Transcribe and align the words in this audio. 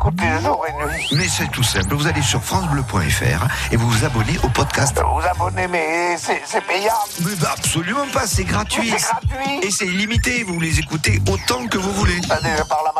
écouter 0.00 0.24
jour 0.42 0.64
et 0.66 0.72
nuit. 0.72 1.06
Mais 1.12 1.28
c'est 1.28 1.50
tout 1.50 1.62
simple, 1.62 1.94
vous 1.94 2.06
allez 2.06 2.22
sur 2.22 2.42
francebleu.fr 2.42 3.72
et 3.72 3.76
vous 3.76 3.88
vous 3.88 4.04
abonnez 4.04 4.38
au 4.42 4.48
podcast. 4.48 4.98
Vous 4.98 5.26
abonnez, 5.26 5.68
mais 5.68 6.16
c'est 6.16 6.64
payant. 6.66 6.92
Mais 7.20 7.34
bah, 7.36 7.54
absolument 7.56 8.06
pas, 8.12 8.26
c'est 8.26 8.44
gratuit. 8.44 8.92
C'est 8.96 9.06
gratuit. 9.06 9.60
Et 9.62 9.70
c'est 9.70 9.86
illimité, 9.86 10.42
vous 10.44 10.58
les 10.58 10.78
écoutez 10.78 11.20
autant 11.30 11.66
que 11.66 11.76
vous 11.78 11.92
voulez. 11.92 12.20
Allez, 12.30 12.50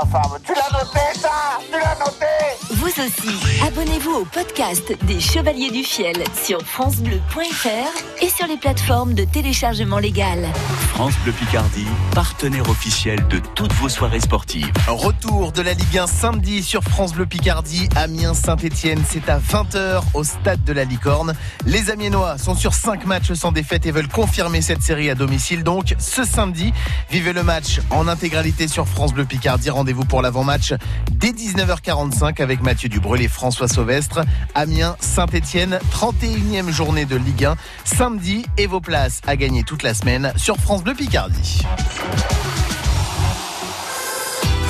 ma 0.01 0.11
femme. 0.11 0.39
Tu 0.45 0.53
l'as 0.53 0.79
noté, 0.79 1.19
ça 1.19 1.59
Tu 1.67 1.79
l'as 1.79 1.99
noté 1.99 2.27
Vous 2.71 2.87
aussi, 2.87 3.65
abonnez-vous 3.67 4.21
au 4.21 4.25
podcast 4.25 4.93
des 5.05 5.21
Chevaliers 5.21 5.71
du 5.71 5.83
Fiel 5.83 6.17
sur 6.43 6.61
francebleu.fr 6.63 8.23
et 8.23 8.29
sur 8.29 8.47
les 8.47 8.57
plateformes 8.57 9.15
de 9.15 9.25
téléchargement 9.25 9.99
légal. 9.99 10.47
France 10.89 11.15
Bleu 11.25 11.33
Picardie, 11.33 11.87
partenaire 12.15 12.69
officiel 12.69 13.27
de 13.29 13.41
toutes 13.55 13.73
vos 13.75 13.89
soirées 13.89 14.21
sportives. 14.21 14.73
Retour 14.89 15.53
de 15.53 15.63
la 15.63 15.75
Ligue 15.75 15.99
1 15.99 16.07
samedi 16.07 16.63
sur 16.63 16.83
France 16.83 17.13
Bleu 17.13 17.27
Picardie, 17.27 17.89
Amiens 17.97 18.35
Saint-Etienne, 18.35 19.03
c'est 19.09 19.29
à 19.29 19.39
20h 19.39 20.03
au 20.15 20.25
stade 20.25 20.63
de 20.65 20.73
la 20.73 20.85
Licorne. 20.85 21.35
Les 21.67 21.91
Amiénois 21.91 22.39
sont 22.39 22.55
sur 22.55 22.75
5 22.75 23.07
matchs 23.07 23.33
sans 23.33 23.53
défaite 23.53 23.87
et 23.87 23.91
veulent 23.91 24.09
confirmer 24.09 24.63
cette 24.63 24.83
série 24.83 25.11
à 25.11 25.15
domicile. 25.15 25.63
Donc 25.65 25.95
ce 25.99 26.25
samedi, 26.25 26.73
vivez 27.11 27.33
le 27.33 27.43
match 27.43 27.81
en 27.91 28.09
intégralité 28.09 28.69
sur 28.69 28.87
France 28.87 29.13
Bleu 29.13 29.25
Picardie. 29.25 29.71
Rendez-vous 29.91 30.07
pour 30.07 30.23
l'avant-match 30.23 30.73
dès 31.11 31.33
19h45 31.33 32.41
avec 32.41 32.63
Mathieu 32.63 32.89
Dubreuil 32.89 33.25
et 33.25 33.29
François 33.29 33.67
Sauvestre. 33.67 34.21
Amiens 34.55 34.95
Saint-Etienne, 35.01 35.81
31e 35.93 36.71
journée 36.71 37.07
de 37.07 37.17
Ligue 37.17 37.47
1 37.47 37.57
samedi 37.85 38.47
et 38.57 38.69
vos 38.69 38.81
places 38.81 39.21
à 39.27 39.35
gagner 39.35 39.65
toute 39.65 39.83
la 39.83 39.93
semaine 39.93 40.33
sur 40.37 40.59
France 40.59 40.85
Bleu 40.85 40.95
Picardie. 40.95 41.63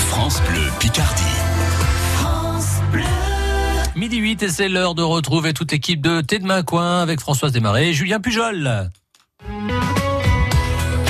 France 0.08 0.40
Bleu 0.48 0.70
Picardie. 0.78 1.22
Midi 3.94 4.16
8 4.16 4.42
et 4.42 4.48
c'est 4.48 4.70
l'heure 4.70 4.94
de 4.94 5.02
retrouver 5.02 5.52
toute 5.52 5.70
l'équipe 5.70 6.00
de 6.00 6.22
Thé 6.22 6.38
de 6.38 6.46
Main 6.46 6.62
Coin 6.62 7.02
avec 7.02 7.20
Françoise 7.20 7.52
Desmarais 7.52 7.88
et 7.88 7.92
Julien 7.92 8.20
Pujol. 8.20 8.88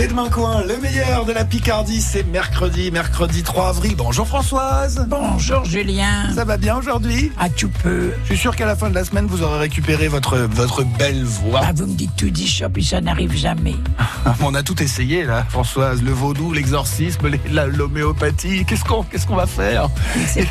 Thé 0.01 0.07
de 0.07 0.31
Coin, 0.31 0.63
le 0.63 0.79
meilleur 0.79 1.27
de 1.27 1.33
la 1.33 1.45
Picardie, 1.45 2.01
c'est 2.01 2.23
mercredi, 2.23 2.91
mercredi 2.91 3.43
3 3.43 3.69
avril. 3.69 3.97
Bonjour 3.99 4.27
Françoise. 4.27 5.07
Bonjour 5.07 5.63
Julien. 5.67 6.33
Ça 6.35 6.47
va 6.47 6.57
bien 6.57 6.75
aujourd'hui? 6.77 7.31
Ah, 7.39 7.51
tu 7.51 7.69
peux. 7.69 8.11
Je 8.23 8.29
suis 8.29 8.39
sûr 8.39 8.57
qu'à 8.57 8.65
la 8.65 8.77
fin 8.77 8.89
de 8.89 8.95
la 8.95 9.05
semaine, 9.05 9.27
vous 9.27 9.43
aurez 9.43 9.59
récupéré 9.59 10.09
votre, 10.09 10.39
votre 10.39 10.85
belle 10.85 11.23
voix. 11.25 11.61
Ah, 11.65 11.73
vous 11.75 11.85
me 11.85 11.93
dites 11.93 12.17
tout 12.17 12.31
dit, 12.31 12.63
puis 12.73 12.83
ça 12.83 13.03
n'arrive 13.03 13.37
jamais. 13.37 13.75
On 14.43 14.55
a 14.55 14.63
tout 14.63 14.83
essayé 14.83 15.25
là, 15.25 15.45
Françoise. 15.47 16.03
Le 16.03 16.13
vaudou, 16.13 16.55
l'exorcisme, 16.55 17.29
l'homéopathie. 17.53 18.65
Qu'est-ce 18.65 18.85
qu'on 18.85 19.03
qu'est-ce 19.03 19.27
qu'on 19.27 19.37
va 19.37 19.47
faire? 19.47 19.91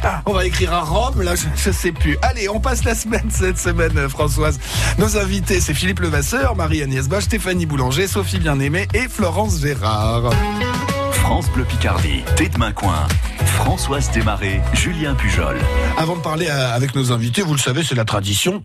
Pas. 0.03 0.21
On 0.27 0.33
va 0.33 0.45
écrire 0.45 0.73
à 0.73 0.81
Rome, 0.81 1.23
là, 1.23 1.33
je, 1.33 1.47
je 1.55 1.71
sais 1.71 1.91
plus. 1.91 2.19
Allez, 2.21 2.49
on 2.49 2.59
passe 2.59 2.83
la 2.83 2.93
semaine 2.93 3.31
cette 3.31 3.57
semaine, 3.57 4.07
Françoise. 4.09 4.59
Nos 4.99 5.17
invités, 5.17 5.59
c'est 5.59 5.73
Philippe 5.73 6.01
Levasseur, 6.01 6.55
Marie-Agnès 6.55 7.07
Bosch, 7.07 7.23
Stéphanie 7.23 7.65
Boulanger, 7.65 8.05
Sophie 8.05 8.37
Bien-Aimée 8.37 8.87
et 8.93 9.07
Florence 9.39 9.61
Gérard. 9.61 10.33
France 11.13 11.49
Bleu 11.51 11.63
Picardie, 11.63 12.23
de 12.37 12.57
Main 12.57 12.73
Coin. 12.73 13.07
Françoise 13.45 14.11
Desmarais, 14.11 14.61
Julien 14.73 15.15
Pujol. 15.15 15.57
Avant 15.97 16.17
de 16.17 16.21
parler 16.21 16.47
euh, 16.49 16.75
avec 16.75 16.93
nos 16.93 17.13
invités, 17.13 17.41
vous 17.41 17.53
le 17.53 17.59
savez, 17.59 17.81
c'est 17.85 17.95
la 17.95 18.03
tradition. 18.03 18.61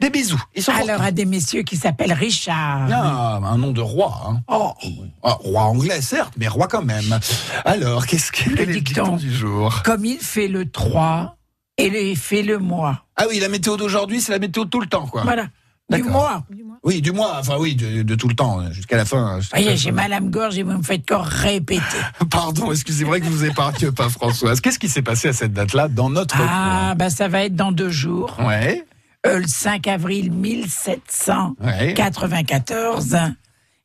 Des 0.00 0.10
bisous. 0.10 0.38
Ils 0.54 0.62
sont 0.62 0.72
Alors, 0.72 1.00
à 1.00 1.12
des 1.12 1.24
messieurs 1.24 1.62
qui 1.62 1.78
s'appellent 1.78 2.12
Richard. 2.12 2.88
Ah, 2.92 3.40
un 3.42 3.56
nom 3.56 3.70
de 3.70 3.80
roi. 3.80 4.20
Hein. 4.28 4.42
Oh, 4.48 4.74
Ah, 5.22 5.38
roi 5.40 5.62
anglais, 5.62 6.02
certes, 6.02 6.34
mais 6.36 6.46
roi 6.46 6.68
quand 6.68 6.84
même. 6.84 7.18
Alors, 7.64 8.04
qu'est-ce 8.06 8.32
que 8.32 8.50
Le 8.50 8.66
le 8.66 8.66
dicton. 8.66 9.04
dicton 9.04 9.16
du 9.16 9.34
jour 9.34 9.82
comme 9.82 10.04
il 10.04 10.18
fait 10.18 10.48
le 10.48 10.70
3 10.70 11.38
et 11.78 12.10
il 12.10 12.18
fait 12.18 12.42
le 12.42 12.58
mois. 12.58 13.04
Ah 13.16 13.24
oui, 13.30 13.40
la 13.40 13.48
météo 13.48 13.78
d'aujourd'hui, 13.78 14.20
c'est 14.20 14.32
la 14.32 14.38
météo 14.38 14.66
de 14.66 14.68
tout 14.68 14.80
le 14.80 14.88
temps, 14.88 15.06
quoi. 15.06 15.22
Voilà. 15.22 15.46
Du 15.90 16.02
mois. 16.04 16.44
Oui, 16.84 17.02
du 17.02 17.12
mois, 17.12 17.36
enfin 17.38 17.56
oui, 17.58 17.74
de, 17.74 18.02
de 18.02 18.14
tout 18.14 18.26
le 18.28 18.34
temps, 18.34 18.70
jusqu'à 18.72 18.96
la 18.96 19.04
fin. 19.04 19.38
Voyez, 19.50 19.70
la 19.70 19.76
j'ai 19.76 19.92
mal 19.92 20.12
à 20.14 20.20
me 20.20 20.30
gorge 20.30 20.56
et 20.56 20.62
vous 20.62 20.72
me 20.78 20.82
faites 20.82 21.02
encore 21.12 21.26
répéter. 21.26 21.82
Pardon, 22.30 22.72
excusez-moi 22.72 23.20
que 23.20 23.26
vous 23.26 23.44
épargne 23.44 23.90
pas, 23.92 24.08
Françoise. 24.08 24.60
Qu'est-ce 24.62 24.78
qui 24.78 24.88
s'est 24.88 25.02
passé 25.02 25.28
à 25.28 25.32
cette 25.34 25.52
date-là 25.52 25.88
dans 25.88 26.08
notre 26.08 26.36
Ah, 26.40 26.94
bah 26.96 27.10
ça 27.10 27.28
va 27.28 27.44
être 27.44 27.54
dans 27.54 27.72
deux 27.72 27.90
jours. 27.90 28.36
Ouais, 28.40 28.84
Euh, 29.26 29.38
le 29.40 29.46
5 29.46 29.86
avril 29.86 30.30
ouais. 30.32 31.88
1794. 31.90 33.16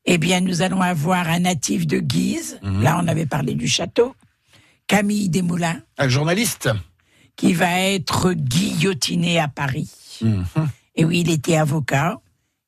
Eh 0.06 0.16
bien, 0.18 0.40
nous 0.40 0.62
allons 0.62 0.80
avoir 0.80 1.28
un 1.28 1.40
natif 1.40 1.86
de 1.86 1.98
Guise. 1.98 2.58
Mhm. 2.62 2.82
Là, 2.82 2.98
on 3.02 3.06
avait 3.08 3.26
parlé 3.26 3.54
du 3.54 3.68
château. 3.68 4.14
Camille 4.86 5.28
Desmoulins. 5.28 5.80
Un 5.98 6.08
journaliste. 6.08 6.70
qui 7.36 7.52
va 7.52 7.70
être 7.82 8.32
guillotiné 8.32 9.38
à 9.38 9.46
Paris. 9.46 9.88
Mhm. 10.22 10.44
Et 10.98 11.04
oui, 11.04 11.20
il 11.20 11.30
était 11.30 11.56
avocat, 11.56 12.18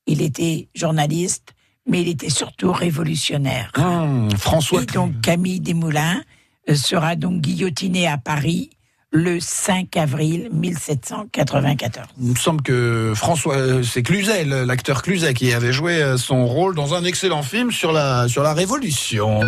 il 0.07 0.23
était 0.23 0.69
journaliste, 0.75 1.53
mais 1.87 2.03
il 2.03 2.09
était 2.09 2.31
surtout 2.31 2.73
révolutionnaire. 2.73 3.73
Hum, 3.77 4.31
François. 4.39 4.83
Et 4.83 4.87
donc 4.87 5.21
Camille 5.21 5.59
Desmoulins 5.59 6.23
euh, 6.69 6.77
sera 6.77 7.17
donc 7.17 7.41
guillotiné 7.41 8.07
à 8.07 8.19
Paris 8.19 8.71
le 9.11 9.41
5 9.41 9.97
avril 9.97 10.49
1794. 10.53 12.07
Il 12.21 12.31
me 12.31 12.37
semble 12.37 12.63
que 12.63 13.13
François, 13.17 13.57
euh, 13.57 13.83
c'est 13.83 14.05
Cluzet, 14.05 14.45
l'acteur 14.45 15.03
Cluzet, 15.03 15.35
qui 15.35 15.53
avait 15.53 15.73
joué 15.73 16.01
euh, 16.01 16.17
son 16.17 16.47
rôle 16.47 16.77
dans 16.77 16.95
un 16.95 17.03
excellent 17.03 17.43
film 17.43 17.73
sur 17.73 17.91
la, 17.91 18.29
sur 18.29 18.45
la 18.45 18.55
Révolution. 18.55 19.41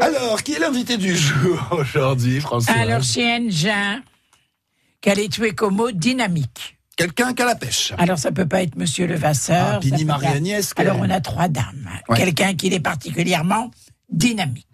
Alors, 0.00 0.44
qui 0.44 0.52
est 0.52 0.60
l'invité 0.60 0.96
du 0.96 1.16
jour 1.16 1.58
aujourd'hui, 1.72 2.40
François 2.40 2.74
Alors 2.74 3.02
chez 3.02 3.26
Engin, 3.26 4.00
qu'elle 5.00 5.18
est 5.18 5.32
tuée 5.32 5.52
comme 5.52 5.76
mot 5.76 5.90
dynamique. 5.92 6.78
Quelqu'un 6.96 7.32
qui 7.32 7.42
a 7.42 7.46
la 7.46 7.54
pêche. 7.54 7.92
Alors 7.98 8.18
ça 8.18 8.30
peut 8.30 8.46
pas 8.46 8.62
être 8.62 8.76
Monsieur 8.76 9.06
Levasseur. 9.06 9.74
Ah, 9.76 9.78
Pini 9.80 10.04
pas- 10.04 10.18
Marie-Agnès, 10.18 10.72
Alors 10.76 10.98
on 11.00 11.08
a 11.08 11.20
trois 11.20 11.48
dames. 11.48 11.88
Ouais. 12.08 12.16
Quelqu'un 12.18 12.54
qui 12.54 12.66
est 12.68 12.80
particulièrement 12.80 13.70
dynamique. 14.10 14.66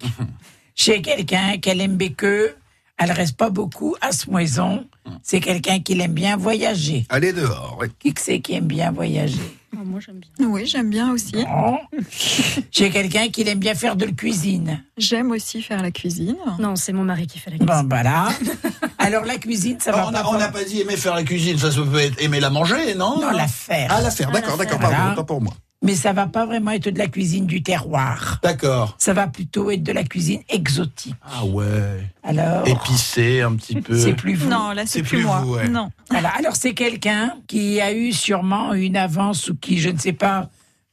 Chez 0.75 1.01
quelqu'un 1.03 1.59
qu'elle 1.59 1.81
aime 1.81 1.97
que 2.17 2.55
elle 2.99 3.13
reste 3.13 3.37
pas 3.37 3.51
beaucoup 3.51 3.95
à 4.01 4.13
ce 4.13 4.31
moison. 4.31 4.87
C'est 5.23 5.41
quelqu'un 5.41 5.81
qui 5.81 5.99
aime 6.01 6.13
bien 6.13 6.37
voyager. 6.37 7.07
Allez 7.09 7.33
dehors, 7.33 7.79
oui. 7.81 7.89
Qui 7.99 8.13
que 8.15 8.21
c'est 8.21 8.41
qui 8.41 8.55
aime 8.55 8.67
bien 8.67 8.91
voyager? 8.91 9.41
Moi 9.73 10.01
j'aime 10.01 10.21
bien. 10.21 10.49
Oui, 10.49 10.65
j'aime 10.67 10.89
bien 10.89 11.13
aussi. 11.13 11.33
Bon. 11.33 11.79
Chez 12.71 12.89
quelqu'un 12.91 13.29
qui 13.29 13.43
aime 13.47 13.59
bien 13.59 13.75
faire 13.75 13.95
de 13.95 14.07
la 14.07 14.13
cuisine. 14.13 14.83
J'aime 14.97 15.31
aussi 15.33 15.61
faire 15.61 15.83
la 15.83 15.91
cuisine. 15.91 16.37
Non, 16.59 16.77
c'est 16.77 16.95
mon 16.95 17.05
mari 17.05 17.27
qui 17.27 17.39
fait 17.39 17.51
la 17.51 17.59
cuisine. 17.59 17.83
Bon, 17.83 17.87
voilà. 17.89 18.29
Alors 18.99 19.25
la 19.27 19.37
cuisine, 19.37 19.77
ça 19.79 19.93
va 19.93 20.03
on 20.09 20.13
pas. 20.13 20.23
n'a 20.23 20.29
on 20.31 20.39
n'a 20.39 20.49
pas 20.49 20.65
dit 20.65 20.81
aimer 20.81 20.97
faire 20.97 21.15
la 21.15 21.23
cuisine, 21.25 21.59
ça, 21.59 21.71
ça 21.71 21.83
peut 21.83 21.99
être 21.99 22.21
aimer 22.23 22.41
la 22.41 22.49
manger, 22.51 22.95
non 22.95 23.21
Non, 23.21 23.31
la 23.33 23.47
faire. 23.47 23.89
Ah, 23.95 24.01
la 24.01 24.11
faire, 24.11 24.31
d'accord, 24.31 24.57
la 24.57 24.65
d'accord, 24.65 24.81
faire. 24.81 24.89
pardon, 24.89 24.97
Voilà. 24.97 25.13
autant 25.13 25.25
pour 25.25 25.43
moi. 25.43 25.53
Mais 25.83 25.95
ça 25.95 26.13
va 26.15 26.27
pas 26.27 26.47
vraiment 26.47 26.71
être 26.71 26.89
de 26.89 26.99
la 26.99 27.07
cuisine 27.07 27.45
du 27.47 27.63
terroir. 27.63 28.41
D'accord. 28.43 28.97
Ça 28.99 29.13
va 29.13 29.27
plutôt 29.27 29.71
être 29.71 29.83
de 29.83 29.93
la 29.93 30.05
cuisine 30.05 30.41
exotique. 30.49 31.15
Ah 31.23 31.45
ouais. 31.45 32.07
Alors, 32.23 32.67
Épicé 32.67 33.43
un 33.43 33.55
petit 33.55 33.81
peu. 33.81 33.97
c'est 33.99 34.15
plus 34.15 34.35
vous. 34.35 34.49
Non, 34.49 34.71
là 34.73 34.83
C'est 34.87 34.99
c'est 34.99 35.03
plus, 35.03 35.19
plus 35.19 35.25
moi. 35.25 35.41
vous, 35.41 35.55
ouais. 35.57 35.69
Non. 35.69 35.91
Voilà. 36.11 36.31
Alors 36.39 36.57
c'est 36.57 36.73
quelqu'un 36.75 37.35
qui 37.47 37.81
a 37.81 37.93
eu 37.93 38.13
sûrement 38.13 38.73
une 38.73 38.97
avance 38.97 39.49
ou 39.51 39.55
qui, 39.57 39.79
je 39.79 39.91
ne 39.91 39.99
sais 39.99 40.15
pas 40.15 40.49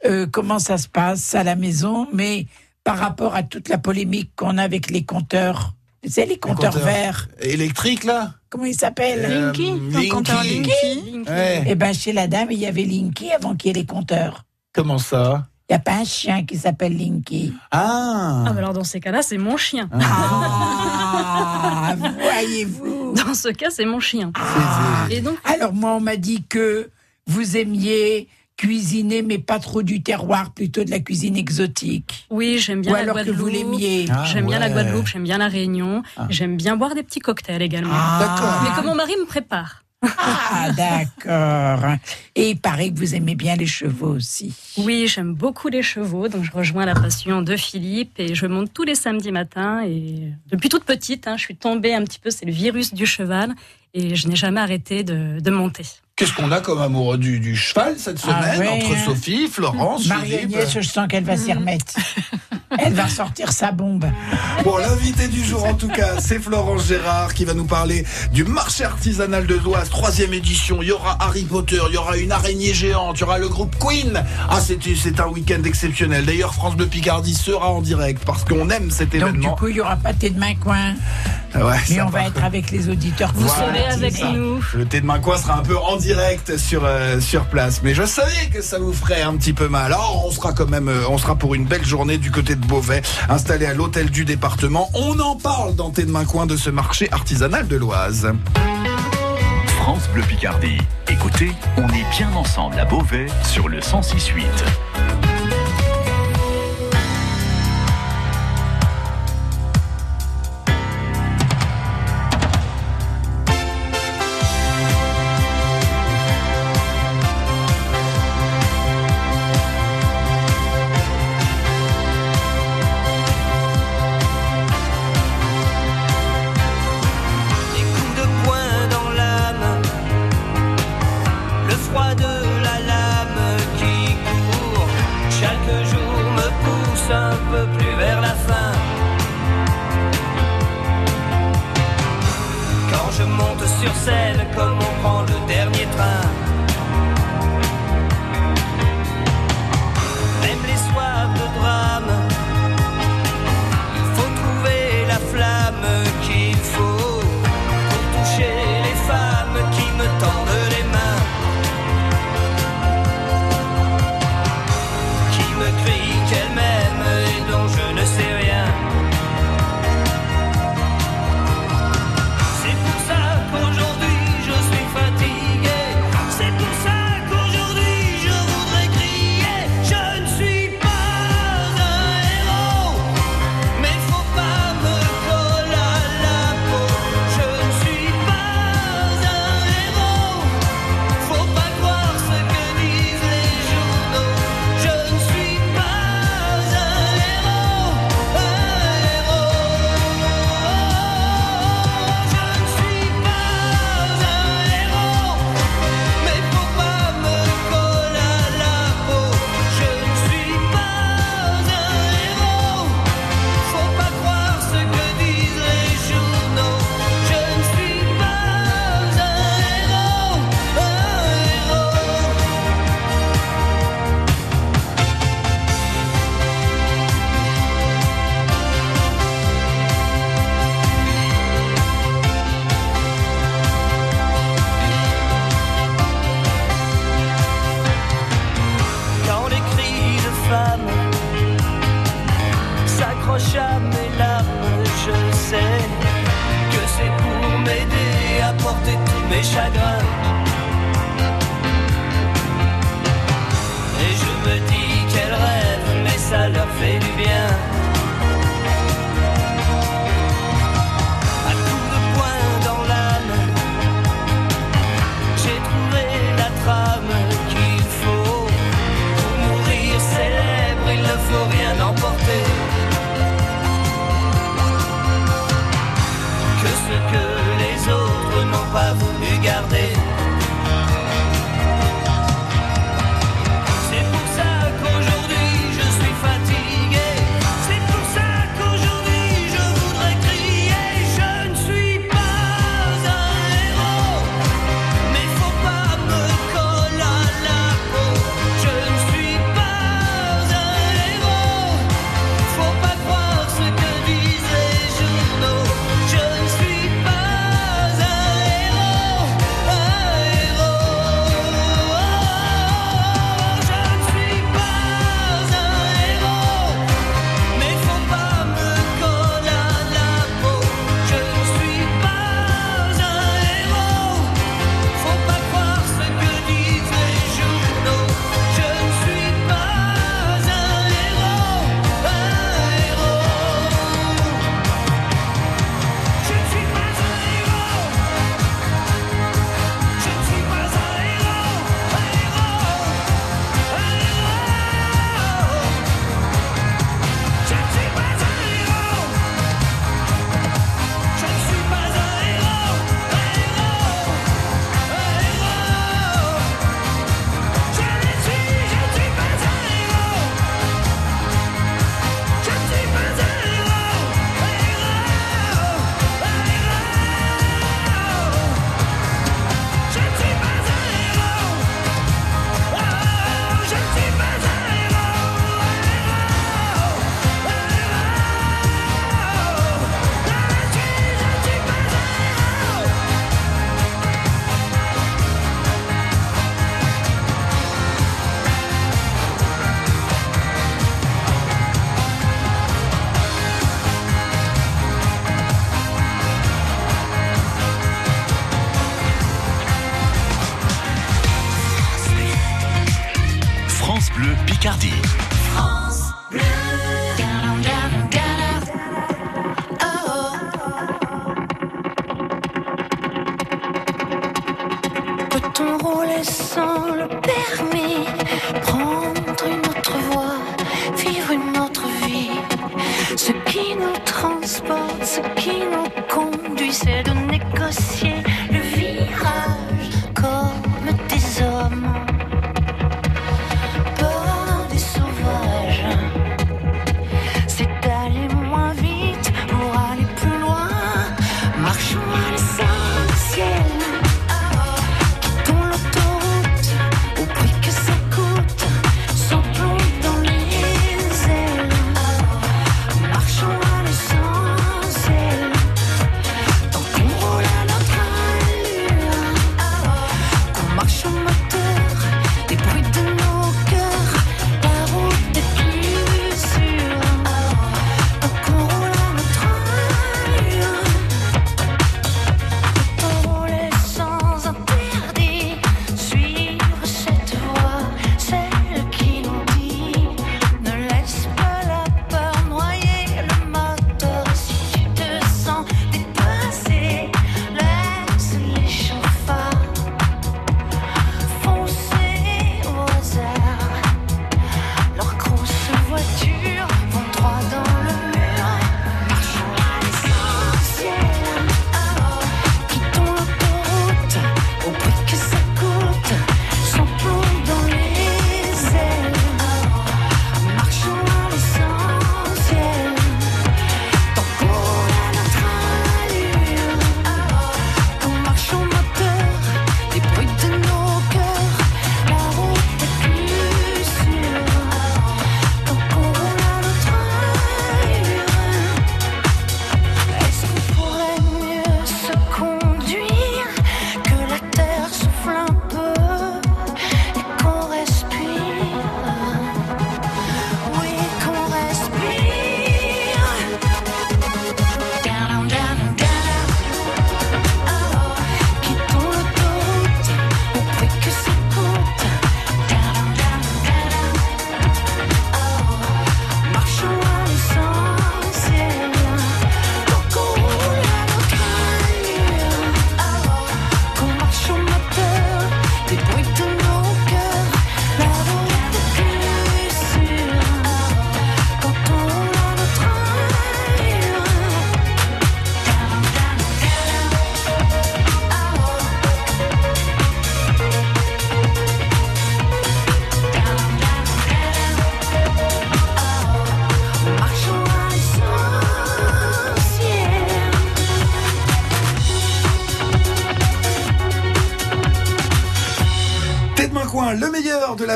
euh, 0.06 0.28
comment 0.30 0.60
ça 0.60 0.78
se 0.78 0.90
passe 0.90 1.34
à 1.34 1.44
la 1.46 1.56
maison, 1.56 2.08
mais 2.14 2.46
par 2.84 2.98
rapport 2.98 3.36
à 3.36 3.44
toute 3.44 3.70
la 3.70 3.78
polémique 3.78 4.32
qu'on 4.36 4.58
a 4.58 4.64
avec 4.64 4.92
les 4.92 5.06
compteurs, 5.06 5.74
tu 6.04 6.10
sais, 6.10 6.26
les 6.26 6.38
compteurs 6.38 6.74
compteurs. 6.74 6.86
verts, 6.86 7.30
Électrique, 7.40 8.04
là 8.04 8.34
comment 8.50 8.66
ils 8.66 8.76
s'appellent 8.78 9.26
Euh, 9.26 9.46
Linky 9.48 9.72
Un 9.96 10.10
compteur 10.10 10.44
Linky. 10.44 10.70
Linky. 11.14 11.30
Ouais. 11.30 11.64
Eh 11.66 11.74
ben 11.76 11.94
chez 11.94 12.12
la 12.12 12.28
dame, 12.28 12.50
il 12.52 12.60
y 12.60 12.66
avait 12.68 12.84
Linky 12.84 13.32
avant 13.32 13.56
qu'il 13.56 13.70
y 13.70 13.72
ait 13.72 13.82
les 13.82 13.86
compteurs. 13.88 14.44
Comment 14.74 14.98
ça 14.98 15.46
Il 15.70 15.74
n'y 15.74 15.76
a 15.76 15.80
pas 15.80 15.98
un 15.98 16.04
chien 16.04 16.44
qui 16.46 16.58
s'appelle 16.58 16.98
Linky. 16.98 17.54
Ah, 17.72 18.44
Ah, 18.48 18.54
bah 18.54 18.58
alors 18.58 18.74
dans 18.74 18.84
ces 18.84 19.00
cas-là, 19.00 19.22
c'est 19.22 19.38
mon 19.38 19.56
chien. 19.58 19.88
Ah, 19.94 21.96
voyez-vous. 22.20 23.14
Dans 23.16 23.34
ce 23.36 23.50
cas, 23.50 23.70
c'est 23.70 23.86
mon 23.86 24.00
chien. 24.00 24.32
Ah. 24.36 25.06
Et 25.12 25.22
donc, 25.22 25.38
Alors 25.46 25.74
moi, 25.74 25.92
on 25.92 26.00
m'a 26.00 26.16
dit 26.18 26.44
que 26.50 26.90
vous 27.28 27.56
aimiez 27.58 28.28
cuisiner, 28.58 29.22
mais 29.24 29.38
pas 29.40 29.58
trop 29.60 29.82
du 29.84 30.02
terroir, 30.04 30.52
plutôt 30.52 30.84
de 30.84 30.92
la 30.92 31.00
cuisine 31.00 31.36
exotique. 31.38 32.28
oui, 32.30 32.58
j'aime 32.60 32.82
bien 32.82 32.92
Ou 32.92 32.96
la 32.96 33.02
alors 33.02 33.16
que 33.18 33.32
vous 33.32 33.50
Guadeloupe. 33.50 33.80
l'aimiez. 33.80 34.06
Ah, 34.12 34.24
J'aime 34.26 34.46
bien 34.46 34.60
la. 34.60 34.70
Guadeloupe, 34.70 35.08
j'aime 35.08 35.24
bien 35.24 35.38
la 35.40 35.48
Réunion, 35.48 36.04
Ah. 36.18 36.28
j'aime 36.30 36.56
bien 36.58 36.78
boire 36.78 36.94
des 36.96 37.04
petits 37.04 37.20
cocktails 37.20 37.62
également. 37.62 37.94
D'accord. 38.20 38.62
Mais 38.64 38.82
que 38.82 38.86
mon 38.88 38.96
mari 38.96 39.14
me 39.20 39.26
prépare? 39.26 39.83
Ah, 40.04 40.70
d'accord. 40.78 41.98
Et 42.36 42.52
il 42.52 42.60
paraît 42.60 42.92
que 42.92 42.98
vous 42.98 43.16
aimez 43.16 43.36
bien 43.36 43.56
les 43.56 43.66
chevaux 43.66 44.16
aussi. 44.16 44.54
Oui, 44.78 45.08
j'aime 45.08 45.34
beaucoup 45.34 45.70
les 45.70 45.82
chevaux, 45.82 46.28
donc 46.28 46.44
je 46.44 46.52
rejoins 46.52 46.86
la 46.86 46.94
passion 46.96 47.42
de 47.42 47.56
Philippe 47.56 48.20
et 48.20 48.36
je 48.36 48.46
monte 48.46 48.74
tous 48.74 48.84
les 48.84 48.96
samedis 48.96 49.32
matins. 49.32 49.84
Et 49.86 50.34
depuis 50.52 50.70
toute 50.70 50.84
petite, 50.84 51.28
hein, 51.28 51.38
je 51.38 51.44
suis 51.44 51.56
tombée 51.56 51.94
un 51.94 52.04
petit 52.04 52.20
peu, 52.20 52.30
c'est 52.30 52.46
le 52.46 52.52
virus 52.52 52.94
du 52.94 53.06
cheval, 53.06 53.54
et 53.94 54.16
je 54.16 54.28
n'ai 54.28 54.36
jamais 54.36 54.62
arrêté 54.62 55.04
de, 55.04 55.40
de 55.40 55.52
monter. 55.52 55.86
Qu'est-ce 56.16 56.34
qu'on 56.34 56.52
a 56.52 56.60
comme 56.62 56.80
amoureux 56.80 57.18
du, 57.18 57.40
du 57.40 57.56
cheval 57.56 57.96
cette 57.98 58.20
Ah 58.28 58.44
semaine 58.54 58.60
ouais, 58.60 58.68
entre 58.68 58.94
hein. 58.96 59.04
Sophie, 59.04 59.48
Florence, 59.48 60.06
Marie-Agnès, 60.06 60.72
je 60.72 60.82
sens 60.88 61.08
qu'elle 61.08 61.24
va 61.24 61.36
s'y 61.36 61.52
remettre. 61.52 61.96
Elle 62.80 62.94
va 62.94 63.08
sortir 63.08 63.52
sa 63.52 63.72
bombe. 63.72 64.06
Bon, 64.64 64.78
l'invité 64.78 65.28
du 65.28 65.44
jour, 65.44 65.64
en 65.64 65.76
tout 65.76 65.88
cas, 65.90 66.20
c'est 66.20 66.40
Florence 66.40 66.88
Gérard 66.88 67.34
qui 67.36 67.46
va 67.46 67.54
nous 67.54 67.66
parler 67.66 68.04
du 68.32 68.44
marché 68.46 68.84
artisanal 68.84 69.46
de 69.46 69.58
Doise, 69.58 69.90
troisième 69.90 70.34
édition. 70.34 70.82
Il 70.82 70.88
y 70.88 70.92
aura 70.92 71.18
Harry 71.20 71.44
Potter, 71.44 71.80
il 71.90 71.94
y 71.94 71.98
aura 71.98 72.18
une 72.18 72.32
araignée 72.32 72.74
géante, 72.74 73.18
il 73.18 73.22
y 73.22 73.24
aura 73.26 73.38
le 73.38 73.48
groupe 73.48 73.76
Queen. 73.80 74.24
Ah, 74.50 74.60
c'est 74.60 74.80
c'est 74.96 75.20
un 75.20 75.28
week-end 75.28 75.62
exceptionnel. 75.64 76.26
D'ailleurs, 76.26 76.54
France 76.56 76.76
Bleu 76.76 76.88
Picardie 76.88 77.36
sera 77.36 77.70
en 77.72 77.82
direct 77.82 78.24
parce 78.26 78.44
qu'on 78.44 78.70
aime 78.72 78.90
cet 78.90 79.10
Donc, 79.12 79.20
du 79.20 79.38
événement. 79.38 79.56
coup, 79.56 79.68
il 79.68 79.76
n'y 79.76 79.82
aura 79.82 79.96
pas 79.96 80.14
thé 80.14 80.32
de 80.32 80.40
main 80.40 80.56
coin. 80.56 80.94
Ouais, 81.56 81.78
Mais 81.90 81.96
ça 81.98 82.06
on 82.08 82.10
va 82.10 82.26
être 82.28 82.44
avec 82.44 82.72
les 82.72 82.90
auditeurs. 82.90 83.32
Vous 83.36 83.48
Voilà, 83.48 83.74
serez 83.74 83.94
avec 84.06 84.16
ça. 84.18 84.32
nous. 84.32 84.60
Le 84.74 84.86
thé 84.86 85.02
de 85.02 85.06
main 85.06 85.20
coin 85.20 85.38
sera 85.38 85.58
un 85.60 85.62
peu 85.64 85.78
en 85.78 85.98
direct 85.98 86.58
sur 86.58 86.84
euh, 86.86 87.20
sur 87.20 87.46
place, 87.46 87.82
mais 87.84 87.94
je 87.94 88.04
savais 88.04 88.48
que 88.52 88.62
ça 88.62 88.80
vous 88.80 88.94
ferait 88.94 89.22
un 89.22 89.36
petit 89.36 89.54
peu 89.54 89.68
mal. 89.68 89.86
Alors 89.94 90.24
on 90.26 90.32
sera 90.32 90.54
quand 90.54 90.70
même, 90.70 90.88
euh, 90.90 91.08
on 91.10 91.18
sera 91.18 91.36
pour 91.36 91.54
une 91.56 91.66
belle 91.66 91.86
journée 91.86 92.18
du 92.18 92.32
côté 92.32 92.56
de 92.56 92.66
Beauvais, 92.66 93.02
installé 93.30 93.66
à 93.66 93.74
l'hôtel 93.74 94.10
du 94.10 94.26
département. 94.26 94.90
On 94.94 95.20
en 95.20 95.36
parle 95.36 95.76
dans 95.76 95.92
thé 95.92 96.04
de 96.06 96.12
main 96.12 96.26
coin 96.26 96.46
de 96.46 96.58
ce 96.58 96.70
marché 96.70 97.08
artisanal 97.12 97.68
de 97.68 97.76
l'Oise. 97.76 98.32
France 99.68 100.08
Bleu 100.14 100.24
Picardie. 100.24 100.78
Écoutez, 101.10 101.52
on 101.78 101.88
est 101.90 102.06
bien 102.18 102.32
ensemble 102.34 102.80
à 102.80 102.86
Beauvais 102.86 103.26
sur 103.44 103.68
le 103.68 103.80
106.8. 103.80 104.44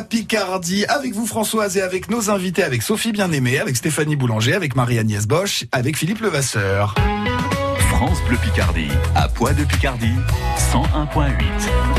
Picardie, 0.01 0.86
avec 0.86 1.13
vous 1.13 1.25
Françoise 1.25 1.77
et 1.77 1.82
avec 1.82 2.10
nos 2.10 2.30
invités, 2.30 2.63
avec 2.63 2.82
Sophie 2.82 3.12
Bien-Aimée, 3.12 3.60
avec 3.60 3.75
Stéphanie 3.75 4.16
Boulanger, 4.16 4.54
avec 4.54 4.75
Marie-Agnès 4.75 5.27
Bosch, 5.27 5.66
avec 5.72 5.98
Philippe 5.98 6.22
Levasseur. 6.22 6.96
France 7.89 8.20
Bleu 8.27 8.38
Picardie, 8.38 8.89
à 9.16 9.27
Poix 9.27 9.54
de 9.54 9.63
Picardie, 9.63 10.13
101.8. 10.72 11.97